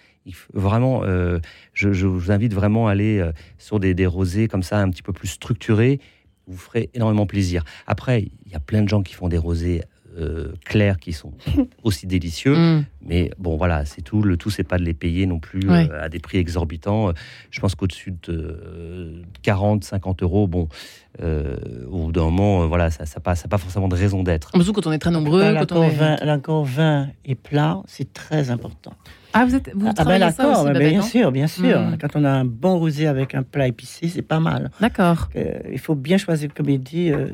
[0.54, 1.40] vraiment, euh,
[1.72, 5.02] je, vous invite vraiment à aller euh, sur des, des, rosés comme ça, un petit
[5.02, 5.98] peu plus structurés.
[6.46, 7.64] Vous ferez énormément plaisir.
[7.86, 9.82] Après, il y a plein de gens qui font des rosés
[10.18, 11.32] euh, clairs qui sont
[11.84, 12.56] aussi délicieux.
[12.56, 12.84] Mm.
[13.02, 14.22] Mais bon, voilà, c'est tout.
[14.22, 17.12] Le tout, c'est pas de les payer non plus à des prix exorbitants.
[17.50, 20.68] Je pense qu'au-dessus de 40, 50 euros, bon,
[21.20, 24.50] au bout d'un moment, voilà, ça n'a pas, ça pas forcément de raison d'être.
[24.54, 25.42] Surtout quand on est très nombreux.
[25.52, 26.16] L'accord vin,
[26.64, 28.94] vin et plat, c'est très important.
[29.32, 31.80] Ah, vous êtes vous ah, ben d'accord, bien sûr, bien sûr.
[31.80, 31.96] Hmm.
[32.00, 34.70] Quand on a un bon rosé avec un plat épicé, c'est pas mal.
[34.80, 35.28] D'accord.
[35.36, 37.28] Euh, il faut bien choisir, comme il dit, euh,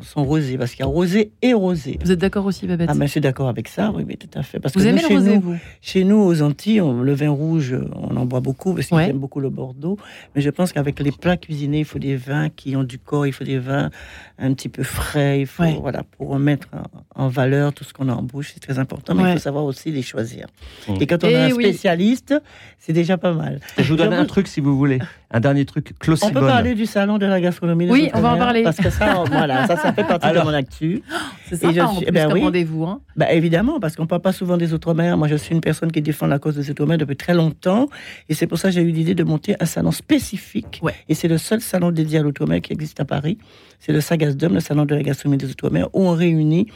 [0.00, 1.98] son, rosé, parce qu'il y a rosé et rosé.
[2.02, 4.28] Vous êtes d'accord aussi, Babette Ah, ben, je suis d'accord avec ça, oui, mais tout
[4.34, 4.58] à fait.
[4.58, 8.16] Parce vous que aimez le rosé, vous Chez nous, aux Antilles, le vin rouge, on
[8.16, 9.98] en boit beaucoup, parce qu'ils aiment beaucoup le Bordeaux.
[10.34, 13.26] Mais je pense qu'avec les plats cuisinés, il faut des vins qui ont du corps,
[13.26, 13.90] il faut des vins
[14.38, 16.68] un petit peu frais, il faut, voilà, pour mettre
[17.14, 19.64] en, valeur tout ce qu'on a en bouche, c'est très important, mais il faut savoir
[19.64, 20.46] aussi les choisir.
[20.88, 20.94] Mmh.
[21.00, 22.34] Et quand on a un spécialiste,
[22.78, 23.60] c'est déjà pas mal.
[23.78, 24.98] Je vous donne un truc si vous voulez,
[25.30, 27.90] un dernier truc, On peut parler du salon de la gastronomie.
[27.90, 28.62] Oui, on va en parler.
[28.62, 31.02] Parce que ça, voilà, ça, ça fait partie de mon actu.
[31.50, 32.84] C'est je suis, ben oui, rendez-vous.
[32.84, 33.00] Hein.
[33.16, 35.16] Ben évidemment, parce qu'on ne parle pas souvent des Outre-mer.
[35.16, 37.88] Moi, je suis une personne qui défend la cause des Outre-mer depuis très longtemps.
[38.28, 40.80] Et c'est pour ça que j'ai eu l'idée de monter un salon spécifique.
[41.08, 43.38] Et c'est le seul salon dédié à l'Outre-mer qui existe à Paris.
[43.78, 46.66] C'est le Sagasdom, le salon de la gastronomie des Outre-mer, où on réunit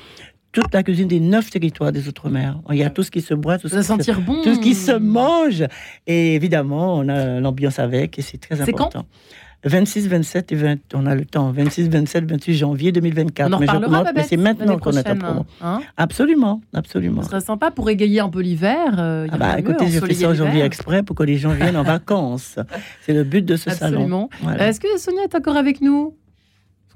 [0.53, 2.61] toute la cuisine des neuf territoires des Outre-mer.
[2.71, 4.43] Il y a tout ce qui se boit, tout, ce, qui se, bon.
[4.43, 5.65] tout ce qui se mange.
[6.07, 9.05] Et évidemment, on a l'ambiance avec, et c'est très important.
[9.65, 11.51] 26, 27 et 20, on a le temps.
[11.51, 13.49] 26, 27, 28 janvier 2024.
[13.49, 13.59] On en
[14.05, 15.47] mais, mais c'est maintenant qu'on est en promo.
[15.61, 17.23] Hein absolument, absolument.
[17.23, 18.95] Ce serait sympa pour égayer un peu l'hiver.
[18.99, 21.83] Euh, ah bah, écoutez, je fais ça janvier exprès pour que les gens viennent en
[21.83, 22.59] vacances.
[23.03, 24.29] C'est le but de ce salon.
[24.59, 26.15] Est-ce que Sonia est encore avec nous?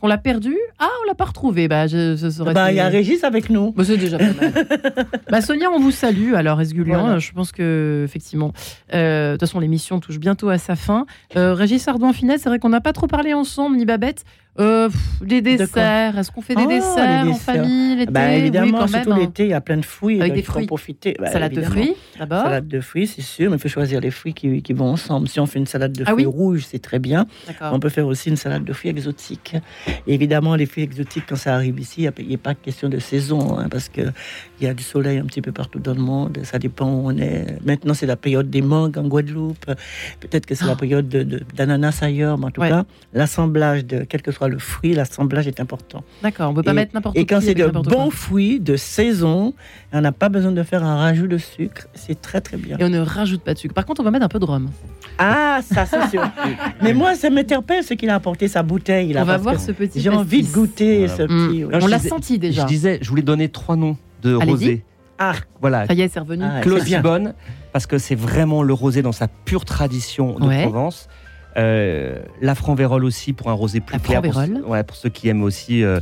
[0.02, 1.68] On l'a perdu Ah, on l'a pas retrouvé.
[1.68, 3.72] Bah, je, bah, il y a Régis avec nous.
[3.72, 4.52] Bah, c'est déjà pas mal.
[5.30, 6.34] bah, Sonia, on vous salue.
[6.34, 8.52] Alors, Esgulian, je pense que effectivement,
[8.92, 11.06] euh, de toute façon, l'émission touche bientôt à sa fin.
[11.36, 14.24] Euh, Régis Ardouin Finesse, c'est vrai qu'on n'a pas trop parlé ensemble, ni Babette.
[14.60, 14.90] Euh,
[15.22, 18.12] les desserts, est-ce qu'on fait des oh, desserts, en famille l'été?
[18.12, 19.18] Bah, Évidemment, surtout hein.
[19.18, 20.20] l'été, il y a plein de fruits.
[20.20, 20.66] Avec des fruits.
[20.66, 21.16] profiter.
[21.18, 22.42] Bah, salade de fruits, d'abord.
[22.42, 25.28] Salade de fruits, c'est sûr, mais il faut choisir les fruits qui, qui, vont ensemble.
[25.28, 27.26] Si on fait une salade de ah fruits rouges, c'est très bien.
[27.62, 29.56] On peut faire aussi une salade de fruits exotiques.
[30.06, 33.58] évidemment, les fruits exotiques, quand ça arrive ici, il n'y a, pas question de saison,
[33.58, 34.12] hein, parce qu'il
[34.60, 36.40] y a du soleil un petit peu partout dans le monde.
[36.44, 37.58] Ça dépend où on est.
[37.64, 39.64] Maintenant, c'est la période des mangues en Guadeloupe.
[40.20, 40.76] Peut-être que c'est la ah.
[40.76, 42.84] période d'ananas ailleurs, mais en tout cas,
[43.14, 46.02] l'assemblage de quel que soit le fruit, l'assemblage est important.
[46.22, 47.22] D'accord, on ne peut pas mettre n'importe quoi.
[47.22, 49.54] Et quand c'est de bons fruits de saison,
[49.92, 52.76] on n'a pas besoin de faire un rajout de sucre, c'est très très bien.
[52.78, 53.74] Et on ne rajoute pas de sucre.
[53.74, 54.68] Par contre, on va mettre un peu de rhum.
[55.18, 56.28] Ah, ça c'est sûr.
[56.82, 59.14] Mais moi, ça m'interpelle ce qu'il a apporté sa bouteille.
[59.16, 60.00] on va voir ce petit.
[60.00, 61.64] J'ai envie de goûter ce petit.
[61.64, 62.62] on l'a senti déjà.
[62.62, 64.84] Je disais, je voulais donner trois noms de rosé.
[65.18, 65.86] Ah, voilà.
[65.86, 66.44] Ça y est, c'est revenu.
[66.44, 66.82] Ah, Claude
[67.72, 71.08] parce que c'est vraiment le rosé dans sa pure tradition de Provence.
[71.56, 74.22] Euh, la Franc-Vérole aussi pour un rosé plus clair.
[74.22, 74.36] Pour,
[74.68, 76.00] ouais, pour ceux qui aiment aussi euh,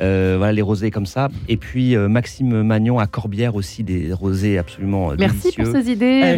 [0.00, 1.28] euh, voilà, les rosés comme ça.
[1.48, 6.36] Et puis Maxime Magnon à Corbière aussi, des rosés absolument Merci pour ces idées.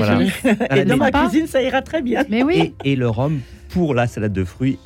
[0.74, 2.24] et dans ma cuisine, ça ira très bien.
[2.28, 2.74] Mais oui.
[2.84, 3.40] Et, le rhum
[3.70, 4.78] pour la salade de fruits.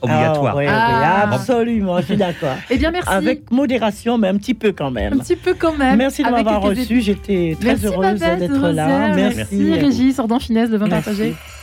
[0.00, 0.58] Obligatoire.
[0.66, 1.34] Ah, ah.
[1.34, 2.56] absolument, je suis d'accord.
[2.70, 3.08] Eh bien, merci.
[3.08, 5.12] Avec modération, mais un petit peu quand même.
[5.12, 5.96] Un petit peu quand même.
[5.96, 7.00] Merci de m'avoir reçu.
[7.00, 9.14] J'étais très heureuse d'être là.
[9.14, 11.34] Merci, merci Régis, Ordon Finesse de vin partagé.